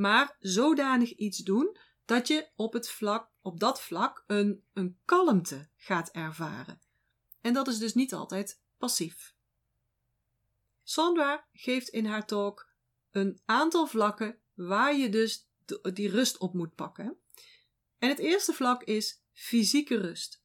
maar 0.00 0.36
zodanig 0.38 1.14
iets 1.14 1.38
doen 1.38 1.76
dat 2.04 2.28
je 2.28 2.48
op, 2.54 2.72
het 2.72 2.90
vlak, 2.90 3.30
op 3.40 3.60
dat 3.60 3.80
vlak 3.80 4.24
een, 4.26 4.64
een 4.72 4.98
kalmte 5.04 5.68
gaat 5.76 6.10
ervaren. 6.10 6.80
En 7.40 7.52
dat 7.52 7.68
is 7.68 7.78
dus 7.78 7.94
niet 7.94 8.14
altijd 8.14 8.62
passief. 8.78 9.34
Sandra 10.82 11.48
geeft 11.52 11.88
in 11.88 12.06
haar 12.06 12.26
talk 12.26 12.70
een 13.10 13.40
aantal 13.44 13.86
vlakken 13.86 14.38
waar 14.54 14.96
je 14.96 15.08
dus 15.08 15.48
die 15.92 16.10
rust 16.10 16.38
op 16.38 16.54
moet 16.54 16.74
pakken. 16.74 17.18
En 17.98 18.08
het 18.08 18.18
eerste 18.18 18.52
vlak 18.52 18.82
is 18.82 19.22
fysieke 19.32 19.96
rust. 19.96 20.42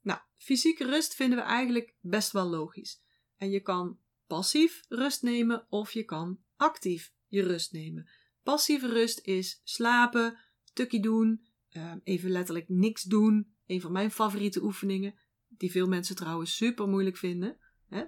Nou, 0.00 0.20
fysieke 0.36 0.84
rust 0.84 1.14
vinden 1.14 1.38
we 1.38 1.44
eigenlijk 1.44 1.94
best 2.00 2.32
wel 2.32 2.46
logisch. 2.46 3.02
En 3.36 3.50
je 3.50 3.60
kan 3.60 4.00
passief 4.26 4.82
rust 4.88 5.22
nemen 5.22 5.66
of 5.68 5.92
je 5.92 6.04
kan 6.04 6.42
actief 6.56 7.12
je 7.26 7.42
rust 7.42 7.72
nemen. 7.72 8.10
Passieve 8.42 8.88
rust 8.88 9.20
is 9.26 9.60
slapen, 9.64 10.38
tukkie 10.72 11.00
doen, 11.00 11.46
ehm, 11.68 11.98
even 12.04 12.30
letterlijk 12.30 12.68
niks 12.68 13.02
doen, 13.02 13.54
een 13.66 13.80
van 13.80 13.92
mijn 13.92 14.10
favoriete 14.10 14.62
oefeningen, 14.62 15.14
die 15.48 15.70
veel 15.70 15.86
mensen 15.86 16.16
trouwens 16.16 16.56
super 16.56 16.88
moeilijk 16.88 17.16
vinden. 17.16 17.56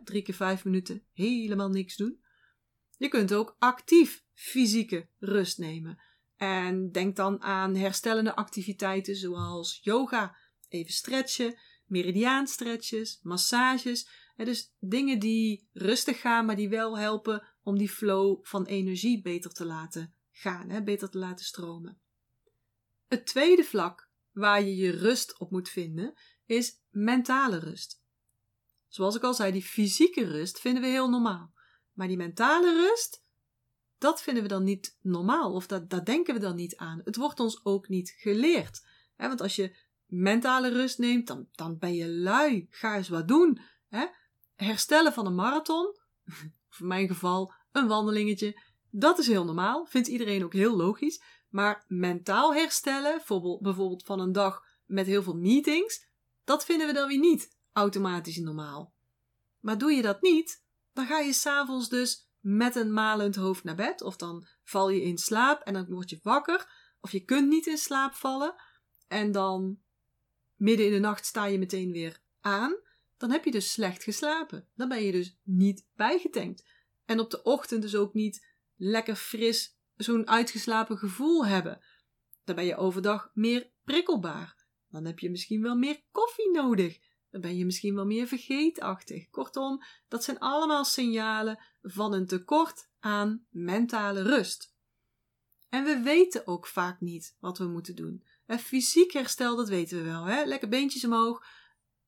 Drie 0.04 0.22
keer 0.22 0.34
vijf 0.34 0.64
minuten 0.64 1.02
helemaal 1.12 1.68
niks 1.68 1.96
doen. 1.96 2.20
Je 2.96 3.08
kunt 3.08 3.34
ook 3.34 3.56
actief 3.58 4.24
fysieke 4.32 5.08
rust 5.18 5.58
nemen. 5.58 5.98
En 6.36 6.92
denk 6.92 7.16
dan 7.16 7.42
aan 7.42 7.76
herstellende 7.76 8.36
activiteiten 8.36 9.16
zoals 9.16 9.80
yoga, 9.82 10.36
even 10.68 10.92
stretchen, 10.92 11.58
meridiaanstretches, 11.86 13.20
massages. 13.22 14.08
Dus 14.36 14.74
dingen 14.78 15.18
die 15.18 15.68
rustig 15.72 16.20
gaan, 16.20 16.46
maar 16.46 16.56
die 16.56 16.68
wel 16.68 16.98
helpen 16.98 17.48
om 17.62 17.78
die 17.78 17.90
flow 17.90 18.44
van 18.44 18.64
energie 18.64 19.22
beter 19.22 19.52
te 19.52 19.64
laten 19.64 20.13
gaan, 20.36 20.70
hè, 20.70 20.82
beter 20.82 21.10
te 21.10 21.18
laten 21.18 21.44
stromen. 21.44 21.98
Het 23.08 23.26
tweede 23.26 23.64
vlak 23.64 24.08
waar 24.32 24.62
je 24.62 24.76
je 24.76 24.90
rust 24.90 25.38
op 25.38 25.50
moet 25.50 25.68
vinden 25.68 26.14
is 26.46 26.80
mentale 26.90 27.58
rust. 27.58 28.02
Zoals 28.88 29.14
ik 29.16 29.22
al 29.22 29.34
zei, 29.34 29.52
die 29.52 29.62
fysieke 29.62 30.24
rust 30.24 30.60
vinden 30.60 30.82
we 30.82 30.88
heel 30.88 31.08
normaal. 31.08 31.52
Maar 31.92 32.08
die 32.08 32.16
mentale 32.16 32.72
rust, 32.72 33.24
dat 33.98 34.22
vinden 34.22 34.42
we 34.42 34.48
dan 34.48 34.64
niet 34.64 34.98
normaal 35.00 35.52
of 35.52 35.66
dat, 35.66 35.90
daar 35.90 36.04
denken 36.04 36.34
we 36.34 36.40
dan 36.40 36.56
niet 36.56 36.76
aan. 36.76 37.00
Het 37.04 37.16
wordt 37.16 37.40
ons 37.40 37.64
ook 37.64 37.88
niet 37.88 38.14
geleerd. 38.16 38.86
Want 39.16 39.40
als 39.40 39.56
je 39.56 39.76
mentale 40.06 40.68
rust 40.68 40.98
neemt, 40.98 41.26
dan, 41.26 41.48
dan 41.52 41.78
ben 41.78 41.94
je 41.94 42.08
lui. 42.08 42.66
Ga 42.70 42.96
eens 42.96 43.08
wat 43.08 43.28
doen. 43.28 43.60
Herstellen 44.54 45.12
van 45.12 45.26
een 45.26 45.34
marathon, 45.34 45.96
voor 46.74 46.86
mijn 46.86 47.08
geval 47.08 47.52
een 47.72 47.86
wandelingetje, 47.86 48.60
dat 48.96 49.18
is 49.18 49.26
heel 49.26 49.44
normaal. 49.44 49.86
Vindt 49.86 50.08
iedereen 50.08 50.44
ook 50.44 50.52
heel 50.52 50.76
logisch. 50.76 51.22
Maar 51.48 51.84
mentaal 51.88 52.54
herstellen, 52.54 53.22
bijvoorbeeld 53.60 54.04
van 54.04 54.20
een 54.20 54.32
dag 54.32 54.64
met 54.84 55.06
heel 55.06 55.22
veel 55.22 55.36
meetings, 55.36 56.08
dat 56.44 56.64
vinden 56.64 56.86
we 56.86 56.92
dan 56.92 57.08
weer 57.08 57.18
niet 57.18 57.56
automatisch 57.72 58.36
normaal. 58.36 58.94
Maar 59.60 59.78
doe 59.78 59.92
je 59.92 60.02
dat 60.02 60.22
niet, 60.22 60.64
dan 60.92 61.06
ga 61.06 61.18
je 61.18 61.32
s'avonds 61.32 61.88
dus 61.88 62.28
met 62.40 62.76
een 62.76 62.92
malend 62.92 63.36
hoofd 63.36 63.64
naar 63.64 63.74
bed, 63.74 64.02
of 64.02 64.16
dan 64.16 64.46
val 64.62 64.88
je 64.88 65.02
in 65.02 65.18
slaap 65.18 65.60
en 65.60 65.72
dan 65.72 65.86
word 65.88 66.10
je 66.10 66.20
wakker, 66.22 66.68
of 67.00 67.12
je 67.12 67.24
kunt 67.24 67.48
niet 67.48 67.66
in 67.66 67.78
slaap 67.78 68.14
vallen 68.14 68.54
en 69.08 69.32
dan 69.32 69.78
midden 70.56 70.86
in 70.86 70.92
de 70.92 70.98
nacht 70.98 71.26
sta 71.26 71.44
je 71.44 71.58
meteen 71.58 71.92
weer 71.92 72.20
aan, 72.40 72.76
dan 73.16 73.30
heb 73.30 73.44
je 73.44 73.50
dus 73.50 73.72
slecht 73.72 74.02
geslapen. 74.02 74.68
Dan 74.74 74.88
ben 74.88 75.02
je 75.02 75.12
dus 75.12 75.36
niet 75.42 75.86
bijgetankt. 75.94 76.64
En 77.04 77.20
op 77.20 77.30
de 77.30 77.42
ochtend 77.42 77.82
dus 77.82 77.94
ook 77.94 78.14
niet 78.14 78.53
lekker 78.76 79.16
fris 79.16 79.76
zo'n 79.96 80.28
uitgeslapen 80.28 80.98
gevoel 80.98 81.46
hebben. 81.46 81.80
Dan 82.44 82.54
ben 82.54 82.64
je 82.64 82.76
overdag 82.76 83.30
meer 83.34 83.70
prikkelbaar. 83.84 84.66
Dan 84.90 85.04
heb 85.04 85.18
je 85.18 85.30
misschien 85.30 85.62
wel 85.62 85.76
meer 85.76 86.02
koffie 86.10 86.50
nodig. 86.50 86.98
Dan 87.30 87.40
ben 87.40 87.56
je 87.56 87.64
misschien 87.64 87.94
wel 87.94 88.06
meer 88.06 88.26
vergeetachtig. 88.26 89.30
Kortom, 89.30 89.82
dat 90.08 90.24
zijn 90.24 90.38
allemaal 90.38 90.84
signalen 90.84 91.64
van 91.82 92.12
een 92.12 92.26
tekort 92.26 92.88
aan 93.00 93.46
mentale 93.50 94.22
rust. 94.22 94.74
En 95.68 95.84
we 95.84 96.00
weten 96.00 96.46
ook 96.46 96.66
vaak 96.66 97.00
niet 97.00 97.36
wat 97.40 97.58
we 97.58 97.64
moeten 97.64 97.96
doen. 97.96 98.24
En 98.46 98.58
fysiek 98.58 99.12
herstel, 99.12 99.56
dat 99.56 99.68
weten 99.68 99.98
we 99.98 100.04
wel, 100.04 100.24
hè? 100.24 100.44
lekker 100.44 100.68
beentjes 100.68 101.04
omhoog. 101.04 101.46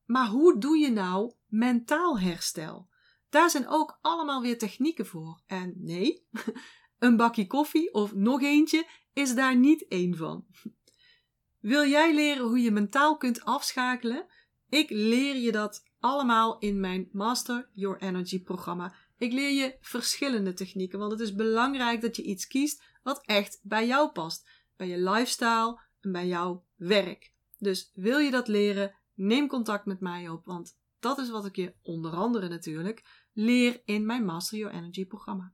Maar 0.05 0.27
hoe 0.27 0.59
doe 0.59 0.77
je 0.77 0.91
nou 0.91 1.33
mentaal 1.45 2.19
herstel? 2.19 2.89
Daar 3.29 3.49
zijn 3.49 3.67
ook 3.67 3.97
allemaal 4.01 4.41
weer 4.41 4.57
technieken 4.57 5.05
voor. 5.05 5.41
En 5.45 5.73
nee, 5.77 6.27
een 6.99 7.17
bakje 7.17 7.47
koffie 7.47 7.93
of 7.93 8.13
nog 8.13 8.41
eentje 8.41 8.87
is 9.13 9.35
daar 9.35 9.55
niet 9.55 9.87
één 9.87 10.15
van. 10.15 10.45
Wil 11.59 11.85
jij 11.85 12.15
leren 12.15 12.45
hoe 12.45 12.59
je 12.61 12.71
mentaal 12.71 13.17
kunt 13.17 13.43
afschakelen? 13.43 14.25
Ik 14.69 14.89
leer 14.89 15.35
je 15.35 15.51
dat 15.51 15.83
allemaal 15.99 16.59
in 16.59 16.79
mijn 16.79 17.09
Master 17.11 17.69
Your 17.73 18.01
Energy 18.01 18.43
programma. 18.43 18.93
Ik 19.17 19.31
leer 19.31 19.51
je 19.51 19.77
verschillende 19.81 20.53
technieken, 20.53 20.99
want 20.99 21.11
het 21.11 21.21
is 21.21 21.35
belangrijk 21.35 22.01
dat 22.01 22.15
je 22.15 22.23
iets 22.23 22.47
kiest 22.47 22.83
wat 23.03 23.25
echt 23.25 23.59
bij 23.63 23.87
jou 23.87 24.11
past, 24.11 24.49
bij 24.75 24.87
je 24.87 24.97
lifestyle 24.97 25.81
en 26.01 26.11
bij 26.11 26.27
jouw 26.27 26.65
werk. 26.75 27.33
Dus 27.57 27.91
wil 27.93 28.17
je 28.17 28.31
dat 28.31 28.47
leren, 28.47 28.95
neem 29.13 29.47
contact 29.47 29.85
met 29.85 29.99
mij 29.99 30.29
op, 30.29 30.45
want 30.45 30.77
dat 30.99 31.17
is 31.17 31.29
wat 31.29 31.45
ik 31.45 31.55
je 31.55 31.73
onder 31.81 32.11
andere 32.11 32.47
natuurlijk 32.47 33.16
leer 33.37 33.81
in 33.85 34.05
mijn 34.05 34.25
Master 34.25 34.57
Your 34.57 34.75
Energy 34.75 35.05
programma. 35.05 35.53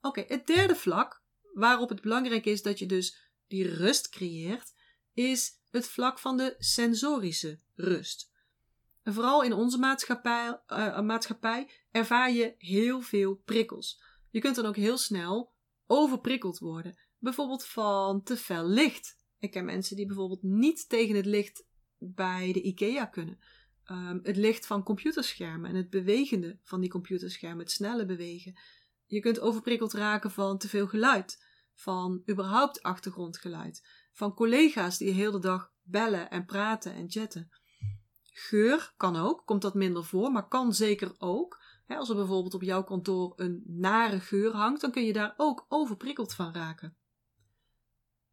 Oké, 0.00 0.24
het 0.26 0.46
derde 0.46 0.74
vlak 0.74 1.22
waarop 1.52 1.88
het 1.88 2.00
belangrijk 2.00 2.44
is 2.44 2.62
dat 2.62 2.78
je 2.78 2.86
dus 2.86 3.32
die 3.46 3.74
rust 3.74 4.08
creëert, 4.08 4.74
is 5.14 5.60
het 5.70 5.88
vlak 5.88 6.18
van 6.18 6.36
de 6.36 6.54
sensorische 6.58 7.60
rust. 7.74 8.32
Vooral 9.04 9.42
in 9.42 9.52
onze 9.52 9.78
maatschappij, 9.78 10.60
uh, 10.68 11.00
maatschappij 11.00 11.70
ervaar 11.90 12.32
je 12.32 12.54
heel 12.58 13.00
veel 13.00 13.34
prikkels. 13.34 14.02
Je 14.30 14.40
kunt 14.40 14.56
dan 14.56 14.66
ook 14.66 14.76
heel 14.76 14.98
snel 14.98 15.52
overprikkeld 15.86 16.58
worden. 16.58 16.98
Bijvoorbeeld 17.18 17.66
van 17.66 18.22
te 18.22 18.36
fel 18.36 18.68
licht. 18.68 19.18
Ik 19.38 19.50
ken 19.50 19.64
mensen 19.64 19.96
die 19.96 20.06
bijvoorbeeld 20.06 20.42
niet 20.42 20.88
tegen 20.88 21.16
het 21.16 21.26
licht 21.26 21.66
bij 21.98 22.52
de 22.52 22.62
IKEA 22.62 23.06
kunnen. 23.06 23.38
Um, 23.90 24.20
het 24.22 24.36
licht 24.36 24.66
van 24.66 24.82
computerschermen 24.82 25.70
en 25.70 25.76
het 25.76 25.90
bewegende 25.90 26.58
van 26.62 26.80
die 26.80 26.90
computerschermen, 26.90 27.58
het 27.58 27.70
snelle 27.70 28.06
bewegen. 28.06 28.58
Je 29.06 29.20
kunt 29.20 29.40
overprikkeld 29.40 29.92
raken 29.92 30.30
van 30.30 30.58
te 30.58 30.68
veel 30.68 30.86
geluid, 30.86 31.44
van 31.74 32.22
überhaupt 32.30 32.82
achtergrondgeluid, 32.82 33.88
van 34.12 34.34
collega's 34.34 34.98
die 34.98 35.08
de 35.08 35.14
hele 35.14 35.38
dag 35.38 35.72
bellen 35.82 36.30
en 36.30 36.44
praten 36.44 36.94
en 36.94 37.10
chatten. 37.10 37.50
Geur 38.22 38.94
kan 38.96 39.16
ook, 39.16 39.46
komt 39.46 39.62
dat 39.62 39.74
minder 39.74 40.04
voor, 40.04 40.32
maar 40.32 40.48
kan 40.48 40.74
zeker 40.74 41.14
ook. 41.18 41.62
als 41.86 42.08
er 42.08 42.16
bijvoorbeeld 42.16 42.54
op 42.54 42.62
jouw 42.62 42.84
kantoor 42.84 43.32
een 43.36 43.62
nare 43.66 44.20
geur 44.20 44.52
hangt, 44.52 44.80
dan 44.80 44.90
kun 44.90 45.04
je 45.04 45.12
daar 45.12 45.34
ook 45.36 45.66
overprikkeld 45.68 46.34
van 46.34 46.52
raken. 46.52 46.96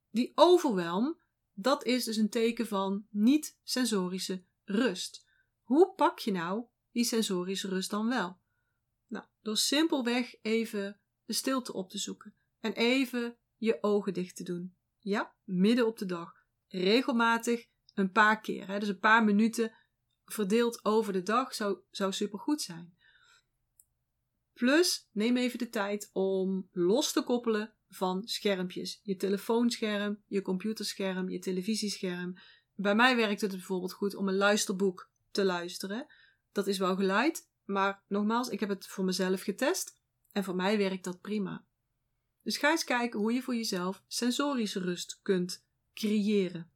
Die 0.09 0.31
overwelm, 0.35 1.17
dat 1.53 1.85
is 1.85 2.03
dus 2.03 2.17
een 2.17 2.29
teken 2.29 2.67
van 2.67 3.07
niet-sensorische 3.09 4.43
rust. 4.63 5.25
Hoe 5.67 5.93
pak 5.95 6.19
je 6.19 6.31
nou 6.31 6.65
die 6.91 7.03
sensorische 7.03 7.67
rust 7.67 7.89
dan 7.89 8.07
wel? 8.07 8.39
Nou, 9.07 9.25
door 9.41 9.57
simpelweg 9.57 10.35
even 10.41 10.99
de 11.25 11.33
stilte 11.33 11.73
op 11.73 11.89
te 11.89 11.97
zoeken 11.97 12.35
en 12.59 12.73
even 12.73 13.37
je 13.57 13.77
ogen 13.81 14.13
dicht 14.13 14.35
te 14.35 14.43
doen. 14.43 14.75
Ja, 14.99 15.35
midden 15.43 15.87
op 15.87 15.97
de 15.97 16.05
dag. 16.05 16.33
Regelmatig 16.67 17.65
een 17.93 18.11
paar 18.11 18.41
keer. 18.41 18.67
Hè? 18.67 18.79
Dus 18.79 18.87
een 18.87 18.99
paar 18.99 19.23
minuten 19.23 19.77
verdeeld 20.25 20.85
over 20.85 21.13
de 21.13 21.23
dag 21.23 21.53
zou, 21.53 21.77
zou 21.91 22.13
supergoed 22.13 22.61
zijn. 22.61 22.97
Plus, 24.53 25.09
neem 25.11 25.37
even 25.37 25.59
de 25.59 25.69
tijd 25.69 26.09
om 26.13 26.69
los 26.71 27.11
te 27.11 27.23
koppelen 27.23 27.75
van 27.89 28.27
schermpjes. 28.27 28.99
Je 29.03 29.15
telefoonscherm, 29.15 30.23
je 30.27 30.41
computerscherm, 30.41 31.29
je 31.29 31.39
televisiescherm. 31.39 32.37
Bij 32.75 32.95
mij 32.95 33.15
werkt 33.15 33.41
het 33.41 33.51
bijvoorbeeld 33.51 33.93
goed 33.93 34.15
om 34.15 34.27
een 34.27 34.37
luisterboek 34.37 35.15
te 35.37 35.45
luisteren. 35.45 36.07
Dat 36.51 36.67
is 36.67 36.77
wel 36.77 36.95
geluid, 36.95 37.49
maar 37.65 38.03
nogmaals, 38.07 38.49
ik 38.49 38.59
heb 38.59 38.69
het 38.69 38.87
voor 38.87 39.05
mezelf 39.05 39.41
getest 39.41 39.97
en 40.31 40.43
voor 40.43 40.55
mij 40.55 40.77
werkt 40.77 41.03
dat 41.03 41.21
prima. 41.21 41.65
Dus 42.43 42.57
ga 42.57 42.71
eens 42.71 42.83
kijken 42.83 43.19
hoe 43.19 43.33
je 43.33 43.41
voor 43.41 43.55
jezelf 43.55 44.03
sensorische 44.07 44.79
rust 44.79 45.19
kunt 45.21 45.65
creëren. 45.93 46.71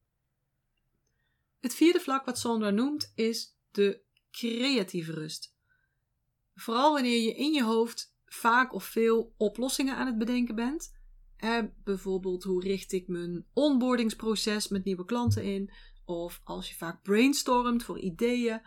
Het 1.60 1.76
vierde 1.76 2.00
vlak 2.00 2.26
wat 2.26 2.40
Sandra 2.40 2.70
noemt 2.70 3.12
is 3.16 3.56
de 3.72 4.02
creatieve 4.32 5.12
rust. 5.12 5.56
Vooral 6.56 6.94
wanneer 6.94 7.22
je 7.22 7.36
in 7.36 7.54
je 7.54 7.64
hoofd 7.64 8.16
vaak 8.26 8.74
of 8.74 8.84
veel 8.84 9.34
oplossingen 9.38 9.96
aan 9.96 10.08
het 10.08 10.18
bedenken 10.18 10.56
bent. 10.56 11.00
Bijvoorbeeld 11.84 12.44
hoe 12.44 12.62
richt 12.62 12.92
ik 12.92 13.08
mijn 13.08 13.46
onboardingsproces 13.54 14.68
met 14.68 14.84
nieuwe 14.84 15.06
klanten 15.06 15.44
in? 15.44 15.72
Of 16.12 16.42
als 16.44 16.70
je 16.70 16.76
vaak 16.76 17.02
brainstormt 17.02 17.84
voor 17.84 18.00
ideeën. 18.00 18.62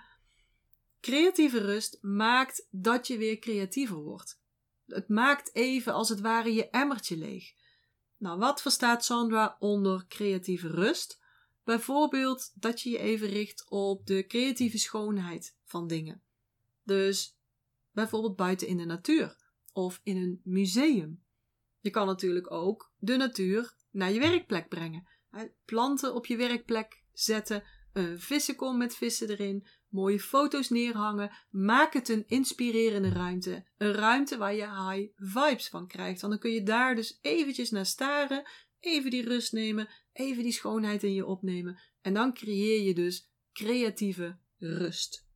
Creatieve 1.01 1.59
rust 1.59 1.99
maakt 2.01 2.69
dat 2.71 3.07
je 3.07 3.19
weer 3.19 3.39
creatiever 3.39 3.97
wordt. 3.97 4.41
Het 4.87 5.09
maakt 5.09 5.55
even 5.55 5.93
als 5.93 6.09
het 6.09 6.21
ware 6.21 6.55
je 6.55 6.71
emmertje 6.71 7.17
leeg. 7.17 7.53
Nou, 8.17 8.39
wat 8.39 8.63
verstaat 8.63 9.05
Sandra 9.05 9.57
onder 9.59 10.07
creatieve 10.09 10.69
rust? 10.69 11.23
Bijvoorbeeld 11.65 12.53
dat 12.55 12.81
je 12.81 12.91
je 12.91 12.99
even 12.99 13.29
richt 13.29 13.71
op 13.71 14.07
de 14.07 14.27
creatieve 14.27 14.79
schoonheid 14.79 15.57
van 15.65 15.87
dingen. 15.87 16.23
Dus 16.83 17.39
bijvoorbeeld 17.91 18.37
buiten 18.37 18.67
in 18.67 18.77
de 18.77 18.85
natuur 18.85 19.37
of 19.73 20.01
in 20.03 20.17
een 20.17 20.41
museum. 20.45 21.23
Je 21.81 21.91
kan 21.91 22.07
natuurlijk 22.07 22.51
ook 22.51 22.93
de 22.99 23.17
natuur 23.17 23.77
naar 23.91 24.13
je 24.13 24.21
werkplek 24.21 24.69
brengen. 24.69 25.09
Planten 25.65 26.15
op 26.15 26.27
je 26.27 26.37
werkplek 26.37 27.04
zetten, 27.15 27.63
een 27.93 28.21
vissenkom 28.21 28.79
met 28.79 28.97
vissen 28.97 29.29
erin, 29.29 29.67
mooie 29.89 30.21
foto's 30.21 30.69
neerhangen. 30.69 31.31
Maak 31.51 31.93
het 31.93 32.09
een 32.09 32.25
inspirerende 32.27 33.09
ruimte. 33.09 33.65
Een 33.77 33.93
ruimte 33.93 34.37
waar 34.37 34.55
je 34.55 34.91
high 34.91 35.13
vibes 35.17 35.69
van 35.69 35.87
krijgt. 35.87 36.21
Want 36.21 36.33
dan 36.33 36.43
kun 36.43 36.53
je 36.53 36.63
daar 36.63 36.95
dus 36.95 37.19
eventjes 37.21 37.71
naar 37.71 37.87
staren, 37.87 38.45
even 38.81 39.11
die 39.11 39.25
rust 39.25 39.53
nemen, 39.53 39.89
even 40.13 40.43
die 40.43 40.53
schoonheid 40.53 41.03
in 41.03 41.13
je 41.13 41.27
opnemen. 41.27 41.81
En 42.01 42.15
dan 42.15 42.35
creëer 42.35 42.83
je 42.83 42.95
dus 42.95 43.31
creatieve 43.53 44.39
rust. 44.59 45.27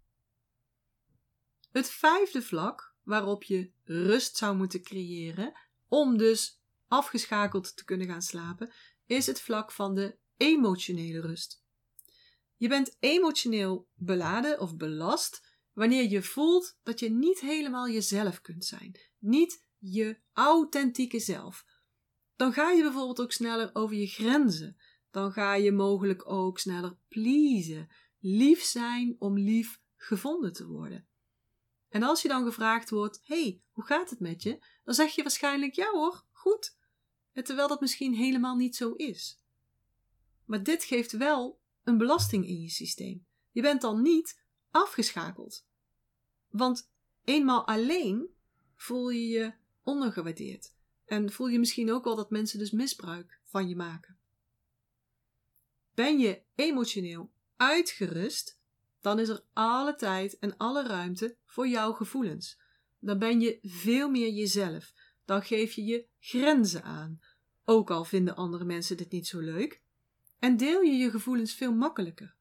Het 1.70 1.90
vijfde 1.90 2.42
vlak 2.42 2.94
waarop 3.02 3.42
je 3.42 3.70
rust 3.85 4.37
zou 4.37 4.56
moeten 4.56 4.82
creëren, 4.82 5.52
om 5.88 6.16
dus 6.16 6.61
afgeschakeld 6.88 7.76
te 7.76 7.85
kunnen 7.85 8.06
gaan 8.06 8.23
slapen, 8.23 8.73
is 9.06 9.26
het 9.26 9.40
vlak 9.40 9.73
van 9.73 9.94
de 9.94 10.16
emotionele 10.37 11.20
rust. 11.20 11.66
Je 12.59 12.69
bent 12.69 12.97
emotioneel 13.00 13.88
beladen 13.95 14.61
of 14.61 14.77
belast 14.77 15.57
wanneer 15.73 16.11
je 16.11 16.23
voelt 16.23 16.79
dat 16.83 17.00
je 17.00 17.11
niet 17.11 17.41
helemaal 17.41 17.88
jezelf 17.88 18.41
kunt 18.41 18.65
zijn, 18.65 19.00
niet 19.19 19.65
je 19.79 20.19
authentieke 20.33 21.21
zelf. 21.21 21.65
Dan 22.37 22.53
ga 22.53 22.71
je 22.71 22.83
bijvoorbeeld 22.83 23.21
ook 23.21 23.33
sneller 23.33 23.71
over 23.73 23.97
je 23.97 24.07
grenzen. 24.07 24.77
Dan 25.11 25.33
ga 25.33 25.55
je 25.55 25.73
mogelijk 25.73 26.31
ook 26.31 26.59
sneller 26.59 26.97
pleasen, 27.09 27.88
lief 28.19 28.62
zijn 28.62 29.17
om 29.19 29.38
lief 29.38 29.81
gevonden 29.97 30.53
te 30.53 30.67
worden. 30.67 31.07
En 31.88 32.03
als 32.03 32.23
je 32.23 32.29
dan 32.29 32.45
gevraagd 32.45 32.91
wordt: 32.91 33.21
hey, 33.23 33.62
hoe 33.71 33.85
gaat 33.85 34.11
het 34.11 34.21
met 34.21 34.43
je? 34.43 34.59
Dan 34.85 34.95
zeg 34.95 35.15
je 35.15 35.23
waarschijnlijk: 35.23 35.75
ja 35.75 35.91
hoor, 35.91 36.25
goed. 36.33 36.77
Terwijl 37.33 37.69
dat 37.69 37.81
misschien 37.81 38.15
helemaal 38.15 38.57
niet 38.57 38.77
zo 38.77 38.93
is. 38.93 39.43
Maar 40.45 40.62
dit 40.62 40.85
geeft 40.85 41.12
wel 41.12 41.61
een 41.88 41.99
belasting 41.99 42.47
in 42.47 42.61
je 42.61 42.71
systeem. 42.71 43.26
Je 43.50 43.62
bent 43.62 43.80
dan 43.80 44.02
niet 44.02 44.42
afgeschakeld. 44.71 45.66
Want 46.49 46.90
eenmaal 47.25 47.66
alleen 47.66 48.28
voel 48.75 49.09
je 49.11 49.28
je 49.28 49.52
ondergewaardeerd. 49.83 50.75
En 51.04 51.33
voel 51.33 51.47
je 51.47 51.59
misschien 51.59 51.92
ook 51.92 52.04
wel 52.04 52.16
dat 52.16 52.30
mensen 52.30 52.59
dus 52.59 52.71
misbruik 52.71 53.40
van 53.45 53.68
je 53.68 53.76
maken. 53.76 54.18
Ben 55.95 56.18
je 56.18 56.42
emotioneel 56.54 57.33
uitgerust, 57.57 58.61
dan 59.00 59.18
is 59.18 59.28
er 59.28 59.45
alle 59.52 59.95
tijd 59.95 60.38
en 60.38 60.57
alle 60.57 60.87
ruimte 60.87 61.37
voor 61.45 61.68
jouw 61.68 61.92
gevoelens. 61.92 62.61
Dan 62.99 63.18
ben 63.18 63.40
je 63.40 63.59
veel 63.62 64.11
meer 64.11 64.33
jezelf. 64.33 64.92
Dan 65.25 65.42
geef 65.42 65.73
je 65.73 65.85
je 65.85 66.07
grenzen 66.18 66.83
aan. 66.83 67.21
Ook 67.64 67.90
al 67.90 68.04
vinden 68.04 68.37
andere 68.37 68.64
mensen 68.64 68.97
dit 68.97 69.11
niet 69.11 69.26
zo 69.26 69.38
leuk. 69.38 69.83
En 70.38 70.57
deel 70.57 70.80
je 70.80 70.92
je 70.92 71.11
gevoelens 71.11 71.54
veel 71.54 71.73
makkelijker. 71.73 72.35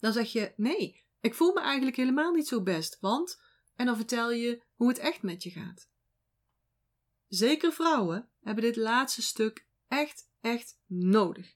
Dan 0.00 0.12
zeg 0.12 0.32
je: 0.32 0.52
Nee, 0.56 1.04
ik 1.20 1.34
voel 1.34 1.52
me 1.52 1.60
eigenlijk 1.60 1.96
helemaal 1.96 2.32
niet 2.32 2.48
zo 2.48 2.62
best, 2.62 2.98
want. 3.00 3.42
En 3.76 3.86
dan 3.86 3.96
vertel 3.96 4.32
je 4.32 4.62
hoe 4.74 4.88
het 4.88 4.98
echt 4.98 5.22
met 5.22 5.42
je 5.42 5.50
gaat. 5.50 5.88
Zeker 7.28 7.72
vrouwen 7.72 8.28
hebben 8.42 8.64
dit 8.64 8.76
laatste 8.76 9.22
stuk 9.22 9.66
echt, 9.88 10.28
echt 10.40 10.78
nodig. 10.86 11.54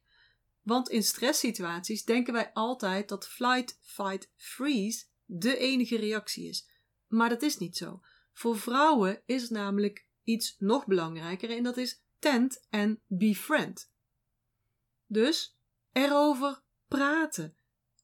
Want 0.62 0.88
in 0.88 1.02
stresssituaties 1.02 2.04
denken 2.04 2.33
wij 2.33 2.52
altijd 2.52 3.09
dat 3.09 3.28
flight, 3.28 3.78
fight, 3.80 4.33
freeze 4.37 5.04
de 5.25 5.57
enige 5.57 5.97
reactie 5.97 6.49
is. 6.49 6.68
Maar 7.07 7.28
dat 7.28 7.42
is 7.42 7.59
niet 7.59 7.76
zo. 7.76 8.00
Voor 8.33 8.59
vrouwen 8.59 9.23
is 9.26 9.49
namelijk 9.49 10.07
iets 10.25 10.57
nog 10.59 10.87
belangrijker 10.87 11.50
en 11.50 11.62
dat 11.62 11.76
is 11.76 12.02
tent 12.18 12.66
en 12.71 13.00
befriend. 13.07 13.90
Dus 15.09 15.59
erover 15.93 16.62
praten. 16.88 17.57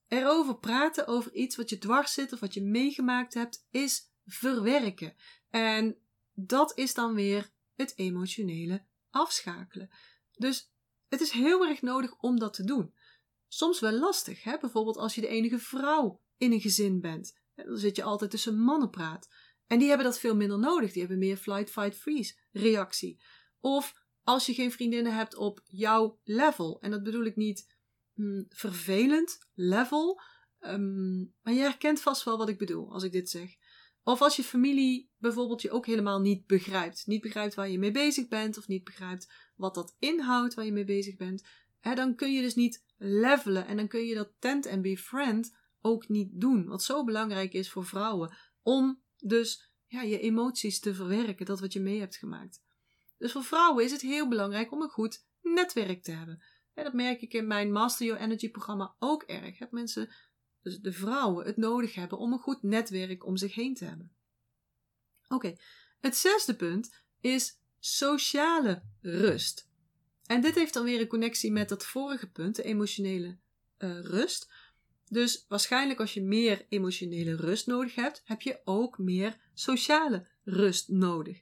Erover 0.09 0.59
praten 0.59 1.07
over 1.07 1.33
iets 1.33 1.57
wat 1.57 1.71
je 1.71 1.79
dwars 1.79 2.13
zit 2.13 2.33
of 2.33 2.41
wat 2.41 2.55
je 2.55 2.63
meegemaakt 2.63 3.35
hebt, 3.35 3.67
is 3.71 4.13
verwerken. 4.27 5.15
En 5.51 5.99
dat 6.33 6.79
is 6.79 6.95
dan 6.95 7.15
weer 7.15 7.51
het 7.75 7.93
emotionele 7.97 8.85
afschakelen. 9.11 9.91
Dus 10.33 10.73
het 11.09 11.21
is 11.21 11.31
heel 11.31 11.67
erg 11.67 11.83
nodig 11.83 12.17
om 12.17 12.39
dat 12.39 12.55
te 12.55 12.65
doen. 12.65 12.95
Soms 13.49 13.81
wel 13.81 13.93
lastig, 13.93 14.43
hè? 14.43 14.59
bijvoorbeeld 14.59 14.97
als 14.97 15.15
je 15.15 15.21
de 15.21 15.29
enige 15.29 15.59
vrouw 15.59 16.21
in 16.37 16.53
een 16.53 16.61
gezin 16.61 17.01
bent. 17.01 17.39
Dan 17.55 17.79
zit 17.79 17.97
je 17.97 18.03
altijd 18.03 18.31
tussen 18.31 18.59
mannenpraat. 18.59 19.29
En 19.67 19.79
die 19.79 19.89
hebben 19.89 20.07
dat 20.07 20.19
veel 20.19 20.37
minder 20.37 20.59
nodig. 20.59 20.93
Die 20.93 21.01
hebben 21.01 21.19
meer 21.19 21.37
flight, 21.37 21.71
fight, 21.71 21.97
freeze 21.97 22.35
reactie. 22.53 23.23
Of 23.61 24.04
als 24.25 24.47
je 24.47 24.55
geen 24.55 24.73
vriendinnen 24.73 25.15
hebt 25.15 25.37
op 25.37 25.61
jouw 25.65 26.19
level. 26.25 26.81
En 26.81 26.91
dat 26.91 27.03
bedoel 27.03 27.25
ik 27.25 27.37
niet 27.37 27.75
mm, 28.15 28.47
vervelend 28.49 29.39
level. 29.55 30.21
Um, 30.61 31.35
maar 31.43 31.53
je 31.53 31.61
herkent 31.61 32.01
vast 32.01 32.25
wel 32.25 32.39
wat 32.39 32.49
ik 32.49 32.59
bedoel 32.59 32.93
als 32.93 33.03
ik 33.03 33.13
dit 33.13 33.31
zeg. 33.31 33.57
Of 34.03 34.23
als 34.23 34.37
je 34.37 34.45
familie 34.45 35.11
bijvoorbeeld 35.19 35.63
je 35.63 35.71
ook 35.71 35.87
helemaal 35.87 36.21
niet 36.21 36.47
begrijpt. 36.47 37.07
Niet 37.07 37.23
begrijpt 37.23 37.55
waar 37.55 37.71
je 37.71 37.79
mee 37.79 37.91
bezig 37.91 38.29
bent. 38.29 38.59
Of 38.59 38.69
niet 38.69 38.85
begrijpt 38.85 39.33
wat 39.57 39.75
dat 39.75 39.97
inhoudt 39.99 40.55
waar 40.55 40.65
je 40.65 40.73
mee 40.73 40.85
bezig 40.85 41.17
bent. 41.17 41.47
Dan 41.81 42.15
kun 42.15 42.33
je 42.33 42.43
dus 42.43 42.55
niet 42.55 42.85
levelen. 42.97 43.67
En 43.67 43.77
dan 43.77 43.89
kun 43.89 44.05
je 44.05 44.15
dat 44.15 44.33
tent 44.39 44.67
en 44.67 44.83
befriend 44.83 45.57
ook 45.81 46.09
niet 46.09 46.31
doen. 46.33 46.67
Wat 46.67 46.83
zo 46.83 47.05
belangrijk 47.05 47.53
is 47.53 47.71
voor 47.71 47.85
vrouwen. 47.85 48.37
Om 48.63 49.03
dus 49.17 49.73
ja, 49.87 50.03
je 50.03 50.19
emoties 50.19 50.81
te 50.81 50.95
verwerken. 50.95 51.47
Dat 51.47 51.61
wat 51.61 51.73
je 51.73 51.81
mee 51.81 52.01
hebt 52.01 52.17
gemaakt. 52.17 52.63
Dus 53.19 53.33
voor 53.33 53.45
vrouwen 53.45 53.85
is 53.85 53.93
het 53.93 54.01
heel 54.01 54.29
belangrijk 54.29 54.73
om 54.73 54.83
een 54.83 54.89
goed 54.89 55.25
netwerk 55.43 56.03
te 56.03 56.13
hebben. 56.13 56.43
En 56.75 56.85
dat 56.85 56.93
merk 56.93 57.21
ik 57.21 57.33
in 57.33 57.47
mijn 57.47 57.73
Master 57.73 58.07
Your 58.07 58.23
Energy 58.23 58.51
programma 58.51 58.95
ook 58.99 59.23
erg. 59.23 59.59
Dat 59.59 59.71
mensen, 59.71 60.15
dus 60.63 60.79
de 60.79 60.93
vrouwen, 60.93 61.47
het 61.47 61.57
nodig 61.57 61.95
hebben 61.95 62.19
om 62.19 62.33
een 62.33 62.39
goed 62.39 62.63
netwerk 62.63 63.27
om 63.27 63.37
zich 63.37 63.55
heen 63.55 63.75
te 63.75 63.85
hebben. 63.85 64.13
Oké, 65.29 65.57
het 66.01 66.17
zesde 66.17 66.57
punt 66.57 67.03
is 67.21 67.61
sociale 67.79 68.83
rust. 69.01 69.69
En 70.27 70.41
dit 70.41 70.55
heeft 70.55 70.75
dan 70.75 70.85
weer 70.85 71.01
een 71.01 71.07
connectie 71.07 71.53
met 71.53 71.69
dat 71.69 71.85
vorige 71.85 72.31
punt, 72.31 72.57
de 72.57 72.63
emotionele 72.63 73.39
uh, 73.79 74.01
rust. 74.01 74.53
Dus 75.09 75.45
waarschijnlijk 75.49 76.01
als 76.01 76.15
je 76.15 76.23
meer 76.23 76.67
emotionele 76.69 77.37
rust 77.37 77.67
nodig 77.67 77.95
hebt, 77.95 78.23
heb 78.25 78.41
je 78.41 78.61
ook 78.65 78.99
meer 78.99 79.37
sociale 79.55 80.27
rust 80.45 80.89
nodig. 80.89 81.41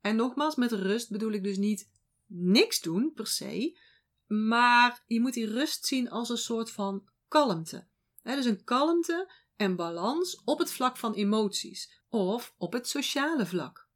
En 0.00 0.16
nogmaals, 0.16 0.54
met 0.54 0.72
rust 0.72 1.10
bedoel 1.10 1.32
ik 1.32 1.42
dus 1.42 1.56
niet 1.56 1.90
niks 2.26 2.80
doen 2.80 3.12
per 3.12 3.26
se, 3.26 3.78
maar 4.26 5.02
je 5.06 5.20
moet 5.20 5.34
die 5.34 5.46
rust 5.46 5.86
zien 5.86 6.10
als 6.10 6.28
een 6.28 6.38
soort 6.38 6.70
van 6.70 7.08
kalmte. 7.28 7.88
He, 8.22 8.34
dus 8.34 8.44
een 8.44 8.64
kalmte 8.64 9.32
en 9.56 9.76
balans 9.76 10.42
op 10.44 10.58
het 10.58 10.72
vlak 10.72 10.96
van 10.96 11.14
emoties 11.14 12.02
of 12.08 12.54
op 12.56 12.72
het 12.72 12.88
sociale 12.88 13.46
vlak. 13.46 13.88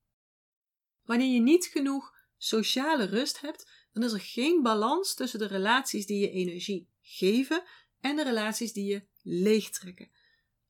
Wanneer 1.03 1.35
je 1.35 1.41
niet 1.41 1.67
genoeg 1.67 2.13
sociale 2.37 3.05
rust 3.05 3.41
hebt, 3.41 3.71
dan 3.93 4.03
is 4.03 4.13
er 4.13 4.21
geen 4.21 4.63
balans 4.63 5.15
tussen 5.15 5.39
de 5.39 5.47
relaties 5.47 6.07
die 6.07 6.19
je 6.21 6.31
energie 6.31 6.89
geven 7.01 7.63
en 8.01 8.17
de 8.17 8.23
relaties 8.23 8.73
die 8.73 8.85
je 8.85 9.07
leegtrekken. 9.23 10.11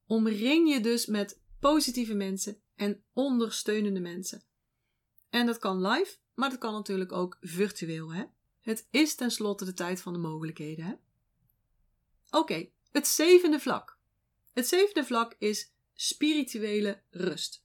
Omring 0.06 0.72
je 0.72 0.80
dus 0.80 1.06
met 1.06 1.40
positieve 1.60 2.14
mensen 2.14 2.62
en 2.74 3.04
ondersteunende 3.12 4.00
mensen. 4.00 4.44
En 5.34 5.46
dat 5.46 5.58
kan 5.58 5.86
live, 5.86 6.16
maar 6.34 6.50
dat 6.50 6.58
kan 6.58 6.72
natuurlijk 6.72 7.12
ook 7.12 7.36
virtueel. 7.40 8.14
Hè? 8.14 8.24
Het 8.60 8.88
is 8.90 9.14
tenslotte 9.14 9.64
de 9.64 9.74
tijd 9.74 10.00
van 10.00 10.12
de 10.12 10.18
mogelijkheden. 10.18 11.00
Oké, 12.30 12.68
het 12.92 13.06
zevende 13.06 13.60
vlak. 13.60 13.98
Het 14.52 14.68
zevende 14.68 15.04
vlak 15.04 15.34
is 15.38 15.72
spirituele 15.94 17.02
rust. 17.10 17.64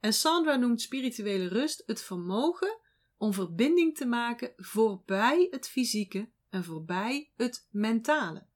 En 0.00 0.12
Sandra 0.12 0.56
noemt 0.56 0.80
spirituele 0.80 1.48
rust 1.48 1.82
het 1.86 2.02
vermogen 2.02 2.78
om 3.16 3.32
verbinding 3.32 3.96
te 3.96 4.06
maken 4.06 4.52
voorbij 4.56 5.46
het 5.50 5.68
fysieke 5.68 6.28
en 6.48 6.64
voorbij 6.64 7.30
het 7.36 7.66
mentale. 7.70 8.46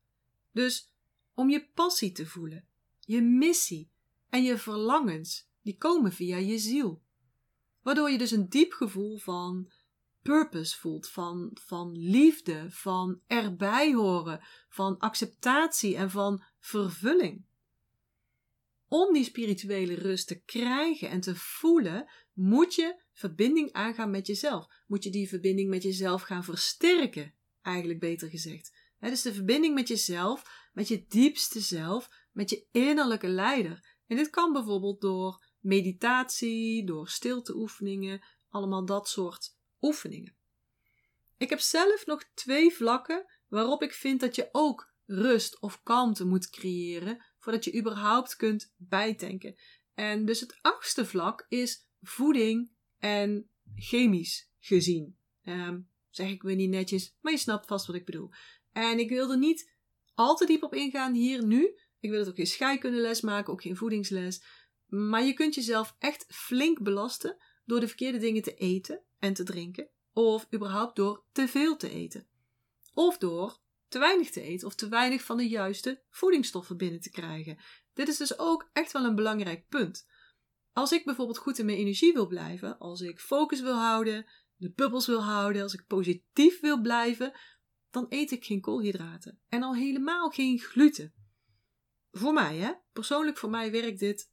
Dus 0.52 0.92
om 1.34 1.50
je 1.50 1.68
passie 1.74 2.12
te 2.12 2.26
voelen, 2.26 2.68
je 3.00 3.22
missie 3.22 3.90
en 4.28 4.42
je 4.42 4.58
verlangens, 4.58 5.48
die 5.62 5.76
komen 5.76 6.12
via 6.12 6.36
je 6.36 6.58
ziel. 6.58 7.02
Waardoor 7.82 8.10
je 8.10 8.18
dus 8.18 8.30
een 8.30 8.48
diep 8.48 8.72
gevoel 8.72 9.18
van 9.18 9.72
purpose 10.22 10.78
voelt, 10.78 11.08
van, 11.08 11.50
van 11.64 11.92
liefde, 11.92 12.66
van 12.68 13.20
erbij 13.26 13.92
horen, 13.92 14.40
van 14.68 14.98
acceptatie 14.98 15.96
en 15.96 16.10
van 16.10 16.44
vervulling. 16.58 17.44
Om 18.88 19.12
die 19.12 19.24
spirituele 19.24 19.94
rust 19.94 20.26
te 20.26 20.42
krijgen 20.42 21.08
en 21.08 21.20
te 21.20 21.36
voelen, 21.36 22.10
moet 22.32 22.74
je 22.74 23.02
verbinding 23.12 23.72
aangaan 23.72 24.10
met 24.10 24.26
jezelf. 24.26 24.66
Moet 24.86 25.04
je 25.04 25.10
die 25.10 25.28
verbinding 25.28 25.70
met 25.70 25.82
jezelf 25.82 26.22
gaan 26.22 26.44
versterken, 26.44 27.34
eigenlijk 27.62 28.00
beter 28.00 28.28
gezegd. 28.28 28.72
Het 28.98 29.12
is 29.12 29.22
de 29.22 29.34
verbinding 29.34 29.74
met 29.74 29.88
jezelf, 29.88 30.68
met 30.72 30.88
je 30.88 31.04
diepste 31.08 31.60
zelf, 31.60 32.08
met 32.32 32.50
je 32.50 32.66
innerlijke 32.70 33.28
leider. 33.28 33.96
En 34.06 34.16
dit 34.16 34.30
kan 34.30 34.52
bijvoorbeeld 34.52 35.00
door 35.00 35.49
meditatie, 35.60 36.86
door 36.86 37.08
stilteoefeningen, 37.08 38.20
allemaal 38.48 38.84
dat 38.84 39.08
soort 39.08 39.56
oefeningen. 39.80 40.34
Ik 41.36 41.50
heb 41.50 41.60
zelf 41.60 42.06
nog 42.06 42.24
twee 42.34 42.70
vlakken 42.70 43.26
waarop 43.48 43.82
ik 43.82 43.92
vind 43.92 44.20
dat 44.20 44.34
je 44.34 44.48
ook 44.52 44.92
rust 45.06 45.60
of 45.60 45.82
kalmte 45.82 46.24
moet 46.24 46.50
creëren 46.50 47.24
voordat 47.38 47.64
je 47.64 47.78
überhaupt 47.78 48.36
kunt 48.36 48.74
bijtanken. 48.76 49.56
En 49.94 50.24
dus 50.24 50.40
het 50.40 50.58
achtste 50.60 51.06
vlak 51.06 51.46
is 51.48 51.86
voeding 52.02 52.70
en 52.98 53.48
chemisch 53.74 54.50
gezien. 54.58 55.16
Um, 55.44 55.88
zeg 56.10 56.30
ik 56.30 56.42
weer 56.42 56.56
niet 56.56 56.70
netjes, 56.70 57.16
maar 57.20 57.32
je 57.32 57.38
snapt 57.38 57.66
vast 57.66 57.86
wat 57.86 57.96
ik 57.96 58.04
bedoel. 58.04 58.30
En 58.72 58.98
ik 58.98 59.08
wilde 59.08 59.36
niet 59.36 59.72
al 60.14 60.36
te 60.36 60.46
diep 60.46 60.62
op 60.62 60.74
ingaan 60.74 61.14
hier 61.14 61.44
nu. 61.44 61.78
Ik 62.00 62.10
wil 62.10 62.18
het 62.18 62.28
ook 62.28 62.36
geen 62.36 62.46
scheikundeles 62.46 63.20
maken, 63.20 63.52
ook 63.52 63.62
geen 63.62 63.76
voedingsles. 63.76 64.44
Maar 64.90 65.24
je 65.24 65.33
kunt 65.33 65.55
jezelf 65.55 65.96
echt 65.98 66.26
flink 66.29 66.83
belasten 66.83 67.37
door 67.64 67.81
de 67.81 67.88
verkeerde 67.88 68.18
dingen 68.18 68.42
te 68.42 68.55
eten 68.55 69.03
en 69.18 69.35
te 69.35 69.44
drinken. 69.44 69.90
Of 70.12 70.46
überhaupt 70.55 70.96
door 70.96 71.24
te 71.33 71.48
veel 71.48 71.76
te 71.76 71.90
eten. 71.90 72.26
Of 72.94 73.18
door 73.18 73.59
te 73.88 73.98
weinig 73.98 74.31
te 74.31 74.40
eten 74.40 74.66
of 74.66 74.74
te 74.74 74.88
weinig 74.88 75.22
van 75.22 75.37
de 75.37 75.48
juiste 75.48 76.03
voedingsstoffen 76.09 76.76
binnen 76.76 77.00
te 77.00 77.11
krijgen. 77.11 77.59
Dit 77.92 78.09
is 78.09 78.16
dus 78.16 78.38
ook 78.38 78.70
echt 78.72 78.92
wel 78.92 79.05
een 79.05 79.14
belangrijk 79.14 79.68
punt. 79.68 80.07
Als 80.72 80.92
ik 80.92 81.05
bijvoorbeeld 81.05 81.38
goed 81.38 81.59
in 81.59 81.66
mijn 81.66 81.79
energie 81.79 82.12
wil 82.12 82.26
blijven, 82.26 82.79
als 82.79 83.00
ik 83.00 83.20
focus 83.20 83.61
wil 83.61 83.74
houden, 83.74 84.26
de 84.57 84.72
bubbels 84.72 85.07
wil 85.07 85.22
houden, 85.22 85.62
als 85.62 85.74
ik 85.74 85.87
positief 85.87 86.61
wil 86.61 86.81
blijven, 86.81 87.33
dan 87.90 88.07
eet 88.09 88.31
ik 88.31 88.44
geen 88.44 88.61
koolhydraten. 88.61 89.40
En 89.48 89.62
al 89.62 89.74
helemaal 89.74 90.29
geen 90.29 90.59
gluten. 90.59 91.14
Voor 92.11 92.33
mij, 92.33 92.57
hè? 92.57 92.72
Persoonlijk 92.92 93.38
voor 93.38 93.50
mij 93.50 93.70
werkt 93.70 93.98
dit 93.98 94.29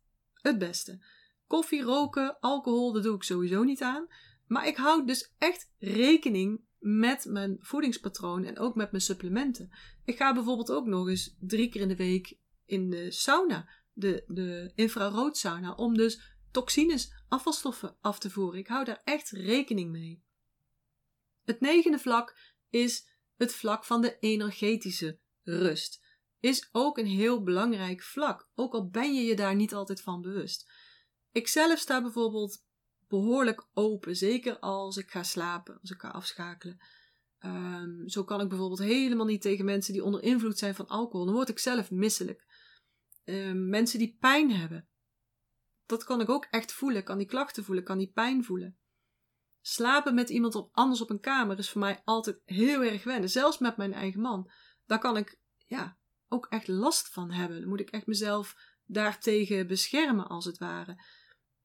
het 0.47 0.57
beste. 0.57 0.99
Koffie, 1.47 1.81
roken, 1.81 2.39
alcohol, 2.39 2.93
dat 2.93 3.03
doe 3.03 3.15
ik 3.15 3.23
sowieso 3.23 3.63
niet 3.63 3.81
aan. 3.81 4.07
Maar 4.47 4.67
ik 4.67 4.75
hou 4.75 5.05
dus 5.05 5.33
echt 5.37 5.71
rekening 5.79 6.61
met 6.79 7.25
mijn 7.25 7.57
voedingspatroon 7.59 8.43
en 8.43 8.59
ook 8.59 8.75
met 8.75 8.91
mijn 8.91 9.03
supplementen. 9.03 9.69
Ik 10.05 10.17
ga 10.17 10.33
bijvoorbeeld 10.33 10.71
ook 10.71 10.85
nog 10.85 11.09
eens 11.09 11.35
drie 11.39 11.69
keer 11.69 11.81
in 11.81 11.87
de 11.87 11.95
week 11.95 12.37
in 12.65 12.89
de 12.89 13.11
sauna, 13.11 13.69
de, 13.93 14.23
de 14.27 14.71
infraroodsauna, 14.75 15.73
om 15.73 15.97
dus 15.97 16.35
toxines, 16.51 17.13
afvalstoffen 17.27 17.95
af 18.01 18.19
te 18.19 18.29
voeren. 18.29 18.59
Ik 18.59 18.67
hou 18.67 18.85
daar 18.85 19.01
echt 19.03 19.29
rekening 19.29 19.91
mee. 19.91 20.23
Het 21.45 21.59
negende 21.59 21.99
vlak 21.99 22.55
is 22.69 23.07
het 23.35 23.53
vlak 23.53 23.85
van 23.85 24.01
de 24.01 24.17
energetische 24.19 25.19
rust. 25.43 26.05
Is 26.39 26.69
ook 26.71 26.97
een 26.97 27.05
heel 27.05 27.43
belangrijk 27.43 28.03
vlak, 28.03 28.49
ook 28.55 28.73
al 28.73 28.89
ben 28.89 29.13
je 29.13 29.21
je 29.21 29.35
daar 29.35 29.55
niet 29.55 29.73
altijd 29.73 30.01
van 30.01 30.21
bewust. 30.21 30.71
Ik 31.31 31.47
zelf 31.47 31.79
sta 31.79 32.01
bijvoorbeeld 32.01 32.65
behoorlijk 33.07 33.67
open, 33.73 34.15
zeker 34.15 34.59
als 34.59 34.97
ik 34.97 35.09
ga 35.09 35.23
slapen, 35.23 35.79
als 35.81 35.91
ik 35.91 35.99
ga 35.99 36.09
afschakelen. 36.09 36.77
Um, 37.39 38.09
zo 38.09 38.23
kan 38.23 38.41
ik 38.41 38.49
bijvoorbeeld 38.49 38.79
helemaal 38.79 39.25
niet 39.25 39.41
tegen 39.41 39.65
mensen 39.65 39.93
die 39.93 40.03
onder 40.03 40.23
invloed 40.23 40.57
zijn 40.57 40.75
van 40.75 40.87
alcohol. 40.87 41.25
Dan 41.25 41.35
word 41.35 41.49
ik 41.49 41.59
zelf 41.59 41.91
misselijk. 41.91 42.45
Um, 43.23 43.69
mensen 43.69 43.99
die 43.99 44.17
pijn 44.19 44.51
hebben. 44.51 44.87
Dat 45.85 46.03
kan 46.03 46.21
ik 46.21 46.29
ook 46.29 46.47
echt 46.49 46.71
voelen. 46.71 46.99
Ik 46.99 47.05
kan 47.05 47.17
die 47.17 47.27
klachten 47.27 47.63
voelen, 47.63 47.83
kan 47.83 47.97
die 47.97 48.11
pijn 48.11 48.43
voelen. 48.43 48.77
Slapen 49.61 50.13
met 50.13 50.29
iemand 50.29 50.69
anders 50.71 51.01
op 51.01 51.09
een 51.09 51.19
kamer 51.19 51.57
is 51.57 51.69
voor 51.69 51.81
mij 51.81 52.01
altijd 52.03 52.41
heel 52.45 52.83
erg 52.83 53.03
wennen. 53.03 53.29
Zelfs 53.29 53.57
met 53.57 53.77
mijn 53.77 53.93
eigen 53.93 54.21
man. 54.21 54.51
Daar 54.85 54.99
kan 54.99 55.17
ik 55.17 55.39
ja, 55.65 55.97
ook 56.27 56.45
echt 56.49 56.67
last 56.67 57.09
van 57.09 57.31
hebben. 57.31 57.59
Dan 57.59 57.69
moet 57.69 57.79
ik 57.79 57.89
echt 57.89 58.07
mezelf 58.07 58.55
daartegen 58.85 59.67
beschermen, 59.67 60.27
als 60.27 60.45
het 60.45 60.57
ware. 60.57 61.03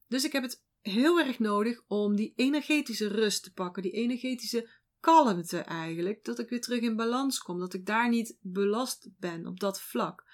Dus 0.09 0.25
ik 0.25 0.33
heb 0.33 0.43
het 0.43 0.65
heel 0.81 1.21
erg 1.21 1.39
nodig 1.39 1.83
om 1.87 2.17
die 2.17 2.33
energetische 2.37 3.07
rust 3.07 3.43
te 3.43 3.53
pakken, 3.53 3.83
die 3.83 3.93
energetische 3.93 4.69
kalmte 5.01 5.59
eigenlijk, 5.59 6.25
dat 6.25 6.39
ik 6.39 6.49
weer 6.49 6.61
terug 6.61 6.81
in 6.81 6.97
balans 6.97 7.39
kom, 7.39 7.59
dat 7.59 7.75
ik 7.75 7.87
daar 7.87 8.09
niet 8.09 8.37
belast 8.41 9.09
ben 9.19 9.47
op 9.47 9.61
dat 9.61 9.81
vlak. 9.81 10.25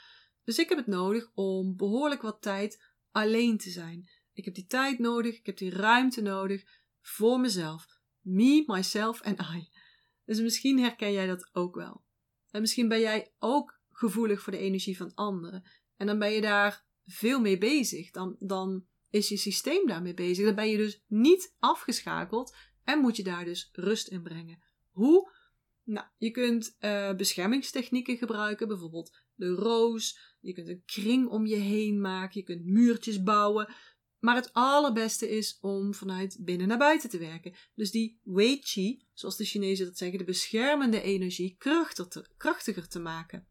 Dus 0.44 0.58
ik 0.58 0.68
heb 0.68 0.78
het 0.78 0.86
nodig 0.86 1.30
om 1.34 1.76
behoorlijk 1.76 2.22
wat 2.22 2.42
tijd 2.42 2.84
alleen 3.10 3.58
te 3.58 3.70
zijn. 3.70 4.10
Ik 4.32 4.44
heb 4.44 4.54
die 4.54 4.66
tijd 4.66 4.98
nodig, 4.98 5.38
ik 5.38 5.46
heb 5.46 5.56
die 5.56 5.70
ruimte 5.70 6.20
nodig 6.20 6.64
voor 7.00 7.40
mezelf. 7.40 7.86
Me, 8.20 8.64
myself 8.66 9.20
en 9.20 9.36
I. 9.56 9.68
Dus 10.24 10.40
misschien 10.40 10.78
herken 10.78 11.12
jij 11.12 11.26
dat 11.26 11.48
ook 11.52 11.74
wel. 11.74 12.04
En 12.50 12.60
misschien 12.60 12.88
ben 12.88 13.00
jij 13.00 13.32
ook 13.38 13.77
gevoelig 13.98 14.42
voor 14.42 14.52
de 14.52 14.58
energie 14.58 14.96
van 14.96 15.14
anderen. 15.14 15.62
En 15.96 16.06
dan 16.06 16.18
ben 16.18 16.32
je 16.32 16.40
daar 16.40 16.84
veel 17.06 17.40
mee 17.40 17.58
bezig. 17.58 18.10
Dan, 18.10 18.36
dan 18.38 18.86
is 19.10 19.28
je 19.28 19.36
systeem 19.36 19.86
daarmee 19.86 20.14
bezig. 20.14 20.44
Dan 20.44 20.54
ben 20.54 20.68
je 20.68 20.76
dus 20.76 21.04
niet 21.06 21.54
afgeschakeld 21.58 22.56
en 22.84 22.98
moet 22.98 23.16
je 23.16 23.22
daar 23.22 23.44
dus 23.44 23.68
rust 23.72 24.08
in 24.08 24.22
brengen. 24.22 24.62
Hoe? 24.90 25.32
Nou, 25.84 26.06
je 26.16 26.30
kunt 26.30 26.76
uh, 26.80 27.14
beschermingstechnieken 27.14 28.16
gebruiken, 28.16 28.68
bijvoorbeeld 28.68 29.16
de 29.34 29.48
roos. 29.48 30.36
Je 30.40 30.52
kunt 30.52 30.68
een 30.68 30.82
kring 30.84 31.28
om 31.28 31.46
je 31.46 31.56
heen 31.56 32.00
maken. 32.00 32.40
Je 32.40 32.46
kunt 32.46 32.64
muurtjes 32.64 33.22
bouwen. 33.22 33.74
Maar 34.18 34.34
het 34.34 34.52
allerbeste 34.52 35.28
is 35.28 35.58
om 35.60 35.94
vanuit 35.94 36.36
binnen 36.40 36.68
naar 36.68 36.78
buiten 36.78 37.10
te 37.10 37.18
werken. 37.18 37.54
Dus 37.74 37.90
die 37.90 38.20
Wei 38.22 38.58
Qi, 38.58 39.06
zoals 39.12 39.36
de 39.36 39.44
Chinezen 39.44 39.86
dat 39.86 39.98
zeggen, 39.98 40.18
de 40.18 40.24
beschermende 40.24 41.02
energie, 41.02 41.54
krachtiger 41.58 42.10
te, 42.10 42.34
krachtiger 42.36 42.88
te 42.88 42.98
maken. 42.98 43.46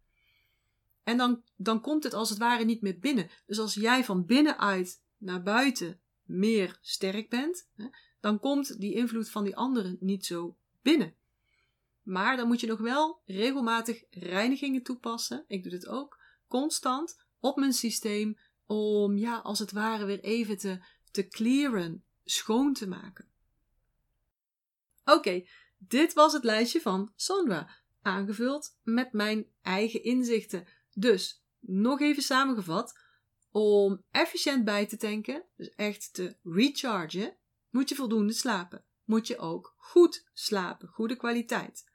En 1.08 1.17
dan, 1.17 1.43
dan 1.56 1.82
komt 1.82 2.04
het 2.04 2.13
als 2.13 2.30
het 2.30 2.38
ware 2.38 2.63
niet 2.63 2.82
meer 2.82 3.00
binnen. 3.00 3.30
Dus 3.46 3.60
als 3.60 3.74
jij 3.74 4.04
van 4.04 4.26
binnenuit 4.26 5.04
naar 5.17 5.43
buiten 5.43 6.00
meer 6.24 6.78
sterk 6.82 7.30
bent, 7.30 7.70
dan 8.20 8.39
komt 8.39 8.80
die 8.80 8.93
invloed 8.93 9.30
van 9.30 9.43
die 9.43 9.56
anderen 9.56 9.98
niet 10.00 10.26
zo 10.26 10.58
binnen. 10.82 11.15
Maar 12.04 12.38
dan 12.38 12.48
moet 12.48 12.60
je 12.60 12.67
nog 12.67 12.80
wel 12.80 13.22
regelmatig 13.26 14.04
reinigingen 14.10 14.84
toepassen. 14.84 15.43
Ik 15.48 15.63
doe 15.63 15.72
dit 15.72 15.88
ook 15.88 16.20
constant 16.48 17.24
op 17.39 17.58
mijn 17.58 17.74
systeem 17.74 18.38
om, 18.65 19.17
ja, 19.17 19.38
als 19.38 19.60
het 19.60 19.72
ware 19.72 20.06
weer 20.06 20.20
even 20.20 20.58
te, 20.58 20.80
te 21.12 21.28
clearen, 21.28 22.04
schoon 22.24 22.74
te 22.74 22.88
maken. 22.88 23.30
Oké, 25.06 25.46
dit 25.78 26.13
was 26.13 26.34
het 26.34 26.43
lijstje 26.43 26.82
van 26.82 27.12
Sandra, 27.15 27.70
aangevuld 28.02 28.78
met 28.84 29.13
mijn 29.13 29.46
eigen 29.62 30.04
inzichten. 30.04 30.67
Dus, 30.99 31.43
nog 31.60 32.01
even 32.01 32.23
samengevat, 32.23 32.99
om 33.51 34.03
efficiënt 34.12 34.65
bij 34.65 34.86
te 34.86 34.97
tanken, 34.97 35.43
dus 35.55 35.69
echt 35.69 36.13
te 36.13 36.38
rechargen, 36.43 37.38
moet 37.69 37.89
je 37.89 37.95
voldoende 37.95 38.33
slapen. 38.33 38.83
Moet 39.03 39.27
je 39.27 39.38
ook 39.38 39.75
goed 39.77 40.29
slapen, 40.33 40.88
goede 40.88 41.15
kwaliteit. 41.15 41.91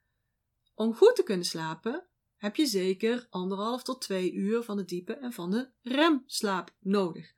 Om 0.74 0.94
goed 0.94 1.16
te 1.16 1.22
kunnen 1.22 1.46
slapen 1.46 2.06
heb 2.36 2.56
je 2.56 2.66
zeker 2.66 3.26
anderhalf 3.30 3.82
tot 3.82 4.00
twee 4.00 4.32
uur 4.32 4.62
van 4.62 4.76
de 4.76 4.84
diepe 4.84 5.12
en 5.12 5.32
van 5.32 5.50
de 5.50 5.70
remslaap 5.80 6.74
nodig. 6.78 7.32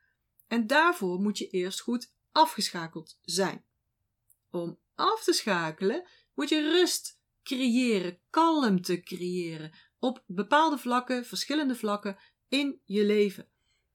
En 0.47 0.67
daarvoor 0.67 1.21
moet 1.21 1.39
je 1.39 1.49
eerst 1.49 1.81
goed 1.81 2.13
afgeschakeld 2.33 3.19
zijn. 3.23 3.65
Om 4.51 4.79
af 4.95 5.25
te 5.25 5.33
schakelen 5.33 6.05
moet 6.35 6.49
je 6.49 6.61
rust 6.61 7.21
creëren, 7.43 8.19
kalmte 8.31 9.03
creëren 9.03 9.73
op 10.05 10.23
bepaalde 10.27 10.79
vlakken, 10.79 11.25
verschillende 11.25 11.75
vlakken 11.75 12.19
in 12.49 12.81
je 12.85 13.05
leven. 13.05 13.49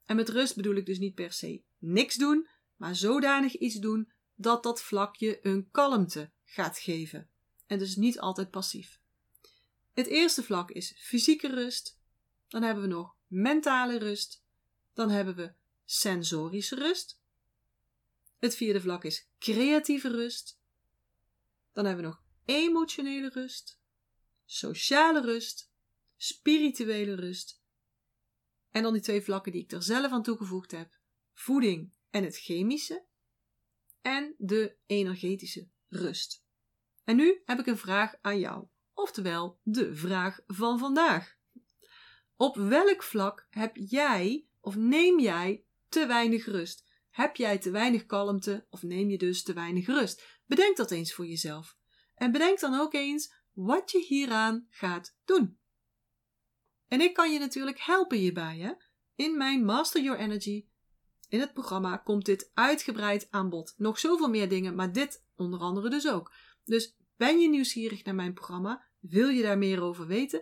En 0.05 0.15
met 0.15 0.29
rust 0.29 0.55
bedoel 0.55 0.75
ik 0.75 0.85
dus 0.85 0.99
niet 0.99 1.15
per 1.15 1.33
se 1.33 1.63
niks 1.77 2.15
doen, 2.15 2.47
maar 2.75 2.95
zodanig 2.95 3.55
iets 3.55 3.75
doen 3.75 4.11
dat 4.35 4.63
dat 4.63 4.81
vlakje 4.81 5.39
een 5.41 5.69
kalmte 5.71 6.31
gaat 6.45 6.79
geven. 6.79 7.29
En 7.65 7.79
dus 7.79 7.95
niet 7.95 8.19
altijd 8.19 8.49
passief. 8.49 8.99
Het 9.93 10.07
eerste 10.07 10.43
vlak 10.43 10.71
is 10.71 10.95
fysieke 10.97 11.47
rust. 11.47 11.99
Dan 12.47 12.61
hebben 12.61 12.83
we 12.83 12.89
nog 12.89 13.15
mentale 13.27 13.97
rust. 13.97 14.43
Dan 14.93 15.09
hebben 15.09 15.35
we 15.35 15.53
sensorische 15.85 16.75
rust. 16.75 17.21
Het 18.37 18.55
vierde 18.55 18.81
vlak 18.81 19.03
is 19.03 19.27
creatieve 19.39 20.09
rust. 20.09 20.59
Dan 21.73 21.85
hebben 21.85 22.03
we 22.03 22.09
nog 22.09 22.21
emotionele 22.45 23.29
rust, 23.29 23.79
sociale 24.45 25.21
rust, 25.21 25.68
spirituele 26.21 27.15
rust 27.15 27.61
en 28.69 28.83
dan 28.83 28.93
die 28.93 29.01
twee 29.01 29.21
vlakken 29.21 29.51
die 29.51 29.63
ik 29.63 29.71
er 29.71 29.83
zelf 29.83 30.11
aan 30.11 30.23
toegevoegd 30.23 30.71
heb: 30.71 30.99
voeding 31.33 31.95
en 32.09 32.23
het 32.23 32.37
chemische. 32.37 33.07
En 34.01 34.35
de 34.37 34.77
energetische 34.85 35.69
rust. 35.87 36.45
En 37.03 37.15
nu 37.15 37.41
heb 37.45 37.59
ik 37.59 37.65
een 37.65 37.77
vraag 37.77 38.15
aan 38.21 38.39
jou, 38.39 38.67
oftewel 38.93 39.59
de 39.63 39.95
vraag 39.95 40.39
van 40.47 40.79
vandaag. 40.79 41.37
Op 42.35 42.55
welk 42.55 43.03
vlak 43.03 43.47
heb 43.49 43.75
jij 43.75 44.47
of 44.59 44.75
neem 44.75 45.19
jij 45.19 45.65
te 45.87 46.05
weinig 46.05 46.45
rust? 46.45 46.87
Heb 47.09 47.35
jij 47.35 47.57
te 47.57 47.71
weinig 47.71 48.05
kalmte 48.05 48.65
of 48.69 48.83
neem 48.83 49.09
je 49.09 49.17
dus 49.17 49.43
te 49.43 49.53
weinig 49.53 49.85
rust? 49.85 50.41
Bedenk 50.45 50.77
dat 50.77 50.91
eens 50.91 51.13
voor 51.13 51.27
jezelf. 51.27 51.77
En 52.15 52.31
bedenk 52.31 52.59
dan 52.59 52.79
ook 52.79 52.93
eens 52.93 53.33
wat 53.53 53.91
je 53.91 53.99
hieraan 53.99 54.67
gaat 54.69 55.17
doen. 55.25 55.58
En 56.89 57.01
ik 57.01 57.13
kan 57.13 57.33
je 57.33 57.39
natuurlijk 57.39 57.79
helpen 57.79 58.17
hierbij. 58.17 58.57
Hè? 58.57 58.71
In 59.15 59.37
mijn 59.37 59.65
Master 59.65 60.01
Your 60.01 60.19
Energy, 60.19 60.65
in 61.27 61.39
het 61.39 61.53
programma, 61.53 61.97
komt 61.97 62.25
dit 62.25 62.51
uitgebreid 62.53 63.27
aan 63.29 63.49
bod. 63.49 63.73
Nog 63.77 63.99
zoveel 63.99 64.29
meer 64.29 64.49
dingen, 64.49 64.75
maar 64.75 64.91
dit 64.91 65.25
onder 65.35 65.59
andere 65.59 65.89
dus 65.89 66.07
ook. 66.07 66.33
Dus 66.63 66.95
ben 67.17 67.39
je 67.39 67.49
nieuwsgierig 67.49 68.03
naar 68.03 68.15
mijn 68.15 68.33
programma? 68.33 68.87
Wil 68.99 69.27
je 69.27 69.41
daar 69.41 69.57
meer 69.57 69.81
over 69.81 70.07
weten? 70.07 70.41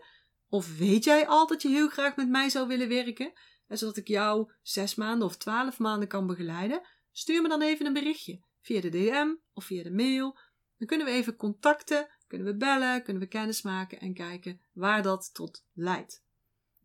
Of 0.50 0.78
weet 0.78 1.04
jij 1.04 1.28
al 1.28 1.48
dat 1.48 1.62
je 1.62 1.68
heel 1.68 1.90
graag 1.90 2.16
met 2.16 2.30
mij 2.30 2.50
zou 2.50 2.68
willen 2.68 2.88
werken? 2.88 3.34
En 3.68 3.78
zodat 3.78 3.98
ik 3.98 4.08
jou 4.08 4.52
zes 4.62 4.96
maanden 4.96 5.28
of 5.28 5.38
twaalf 5.38 5.80
maanden 5.80 6.08
kan 6.08 6.28
begeleiden? 6.28 6.82
Stuur 7.12 7.42
me 7.42 7.48
dan 7.48 7.62
even 7.62 7.86
een 7.86 7.94
berichtje 7.94 8.42
via 8.62 8.82
de 8.82 8.90
DM 8.90 9.36
of 9.54 9.66
via 9.66 9.84
de 9.84 9.92
mail. 9.92 10.38
Dan 10.78 10.88
kunnen 10.88 11.08
we 11.08 11.14
even 11.14 11.36
contacten, 11.36 12.08
kunnen 12.28 12.48
we 12.48 12.56
bellen, 12.56 13.04
kunnen 13.04 13.22
we 13.22 13.28
kennis 13.28 13.62
maken 13.62 14.00
en 14.00 14.14
kijken 14.14 14.62
waar 14.74 15.02
dat 15.04 15.34
tot 15.34 15.66
leidt. 15.74 16.26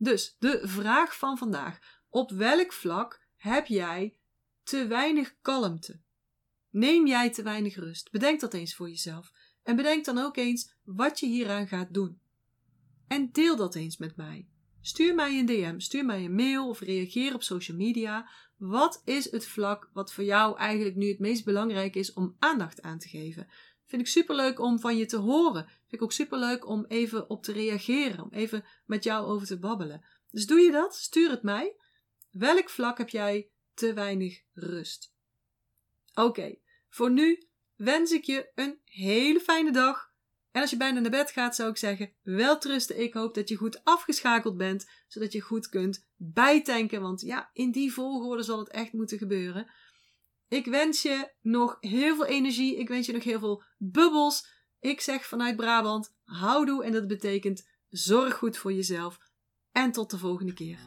Dus 0.03 0.37
de 0.39 0.61
vraag 0.63 1.17
van 1.17 1.39
vandaag: 1.39 1.79
op 2.09 2.31
welk 2.31 2.73
vlak 2.73 3.27
heb 3.37 3.67
jij 3.67 4.17
te 4.63 4.87
weinig 4.87 5.35
kalmte? 5.43 6.01
Neem 6.71 7.07
jij 7.07 7.31
te 7.31 7.43
weinig 7.43 7.75
rust? 7.75 8.11
Bedenk 8.11 8.41
dat 8.41 8.55
eens 8.55 8.75
voor 8.75 8.89
jezelf. 8.89 9.33
En 9.63 9.77
bedenk 9.77 10.05
dan 10.05 10.19
ook 10.19 10.37
eens 10.37 10.75
wat 10.85 11.21
je 11.21 11.27
hieraan 11.27 11.69
gaat 11.69 11.95
doen. 11.95 12.21
En 13.09 13.33
deel 13.33 13.57
dat 13.57 13.75
eens 13.75 13.97
met 13.97 14.17
mij. 14.17 14.49
Stuur 14.81 15.15
mij 15.15 15.39
een 15.39 15.47
DM, 15.47 15.79
stuur 15.79 16.05
mij 16.05 16.25
een 16.25 16.35
mail 16.35 16.69
of 16.69 16.81
reageer 16.81 17.35
op 17.35 17.43
social 17.43 17.77
media. 17.77 18.31
Wat 18.57 19.03
is 19.05 19.31
het 19.31 19.47
vlak 19.47 19.91
wat 19.93 20.13
voor 20.13 20.25
jou 20.25 20.59
eigenlijk 20.59 20.97
nu 20.97 21.09
het 21.09 21.19
meest 21.19 21.45
belangrijk 21.45 21.95
is 21.95 22.13
om 22.13 22.37
aandacht 22.39 22.83
aan 22.83 22.99
te 22.99 23.09
geven? 23.09 23.49
Vind 23.93 24.05
ik 24.05 24.11
superleuk 24.11 24.59
om 24.59 24.81
van 24.81 24.97
je 24.97 25.07
te 25.07 25.17
horen. 25.17 25.65
Vind 25.65 25.93
ik 25.93 26.03
ook 26.03 26.13
superleuk 26.13 26.67
om 26.67 26.85
even 26.89 27.31
op 27.31 27.43
te 27.43 27.53
reageren, 27.53 28.23
om 28.23 28.29
even 28.31 28.65
met 28.87 29.05
jou 29.05 29.27
over 29.27 29.47
te 29.47 29.59
babbelen. 29.59 30.05
Dus 30.31 30.47
doe 30.47 30.61
je 30.61 30.71
dat? 30.71 30.97
Stuur 30.97 31.31
het 31.31 31.43
mij. 31.43 31.77
Welk 32.31 32.71
vlak 32.71 32.99
heb 32.99 33.09
jij 33.09 33.49
te 33.75 33.93
weinig 33.93 34.43
rust? 34.53 35.15
Oké, 36.15 36.57
voor 36.89 37.11
nu 37.11 37.47
wens 37.77 38.13
ik 38.13 38.25
je 38.25 38.51
een 38.55 38.81
hele 38.85 39.41
fijne 39.41 39.73
dag. 39.73 40.13
En 40.51 40.61
als 40.61 40.71
je 40.71 40.77
bijna 40.77 41.01
naar 41.01 41.11
bed 41.11 41.31
gaat, 41.31 41.55
zou 41.55 41.71
ik 41.71 41.77
zeggen: 41.77 42.13
wel 42.23 42.59
trusten. 42.59 43.01
Ik 43.01 43.15
hoop 43.15 43.35
dat 43.35 43.49
je 43.49 43.57
goed 43.57 43.85
afgeschakeld 43.85 44.57
bent, 44.57 44.89
zodat 45.09 45.33
je 45.33 45.41
goed 45.41 45.69
kunt 45.69 46.07
bijtanken. 46.17 47.01
Want 47.01 47.21
ja, 47.21 47.51
in 47.53 47.71
die 47.71 47.93
volgorde 47.93 48.43
zal 48.43 48.59
het 48.59 48.69
echt 48.69 48.93
moeten 48.93 49.19
gebeuren. 49.19 49.71
Ik 50.53 50.67
wens 50.67 51.03
je 51.03 51.33
nog 51.41 51.77
heel 51.81 52.15
veel 52.15 52.27
energie. 52.27 52.79
Ik 52.79 52.89
wens 52.89 53.07
je 53.07 53.13
nog 53.13 53.25
heel 53.25 53.39
veel 53.39 53.63
bubbels. 53.79 54.47
Ik 54.81 55.01
zeg 55.01 55.27
vanuit 55.27 55.57
Brabant: 55.57 56.15
houdoe. 56.25 56.85
En 56.85 56.93
dat 56.93 57.07
betekent 57.07 57.69
zorg 57.89 58.35
goed 58.35 58.57
voor 58.57 58.73
jezelf. 58.73 59.19
En 59.71 59.93
tot 59.93 60.11
de 60.11 60.19
volgende 60.19 60.53
keer. 60.53 60.79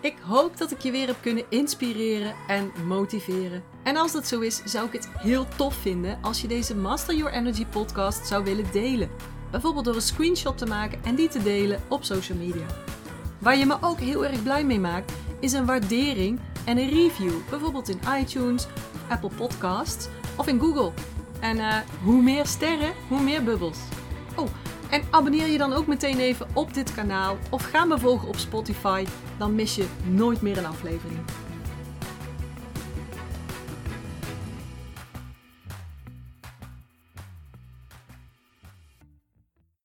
Ik 0.00 0.18
hoop 0.18 0.56
dat 0.56 0.70
ik 0.70 0.78
je 0.78 0.90
weer 0.90 1.06
heb 1.06 1.16
kunnen 1.22 1.44
inspireren 1.50 2.34
en 2.48 2.72
motiveren. 2.86 3.64
En 3.84 3.96
als 3.96 4.12
dat 4.12 4.26
zo 4.26 4.40
is, 4.40 4.62
zou 4.64 4.86
ik 4.86 4.92
het 4.92 5.08
heel 5.08 5.46
tof 5.56 5.74
vinden 5.74 6.18
als 6.22 6.40
je 6.40 6.48
deze 6.48 6.76
Master 6.76 7.14
Your 7.14 7.32
Energy 7.32 7.66
podcast 7.66 8.26
zou 8.26 8.44
willen 8.44 8.72
delen. 8.72 9.10
Bijvoorbeeld 9.50 9.84
door 9.84 9.94
een 9.94 10.00
screenshot 10.00 10.58
te 10.58 10.66
maken 10.66 11.04
en 11.04 11.14
die 11.14 11.28
te 11.28 11.42
delen 11.42 11.82
op 11.88 12.04
social 12.04 12.38
media. 12.38 12.66
Waar 13.40 13.56
je 13.56 13.66
me 13.66 13.76
ook 13.80 13.98
heel 13.98 14.24
erg 14.24 14.42
blij 14.42 14.64
mee 14.64 14.80
maakt, 14.80 15.12
is 15.40 15.52
een 15.52 15.66
waardering 15.66 16.40
en 16.64 16.78
een 16.78 16.88
review. 16.88 17.32
Bijvoorbeeld 17.50 17.88
in 17.88 17.98
iTunes, 18.20 18.66
Apple 19.08 19.30
Podcasts 19.36 20.08
of 20.36 20.46
in 20.46 20.60
Google. 20.60 20.92
En 21.40 21.56
uh, 21.56 21.76
hoe 22.02 22.22
meer 22.22 22.46
sterren, 22.46 22.92
hoe 23.08 23.20
meer 23.20 23.44
bubbels. 23.44 23.78
Oh, 24.36 24.48
en 24.90 25.02
abonneer 25.10 25.46
je 25.46 25.58
dan 25.58 25.72
ook 25.72 25.86
meteen 25.86 26.18
even 26.18 26.46
op 26.52 26.74
dit 26.74 26.94
kanaal 26.94 27.38
of 27.50 27.62
ga 27.62 27.84
me 27.84 27.98
volgen 27.98 28.28
op 28.28 28.36
Spotify, 28.36 29.04
dan 29.38 29.54
mis 29.54 29.74
je 29.74 29.86
nooit 30.04 30.42
meer 30.42 30.58
een 30.58 30.66
aflevering. 30.66 31.20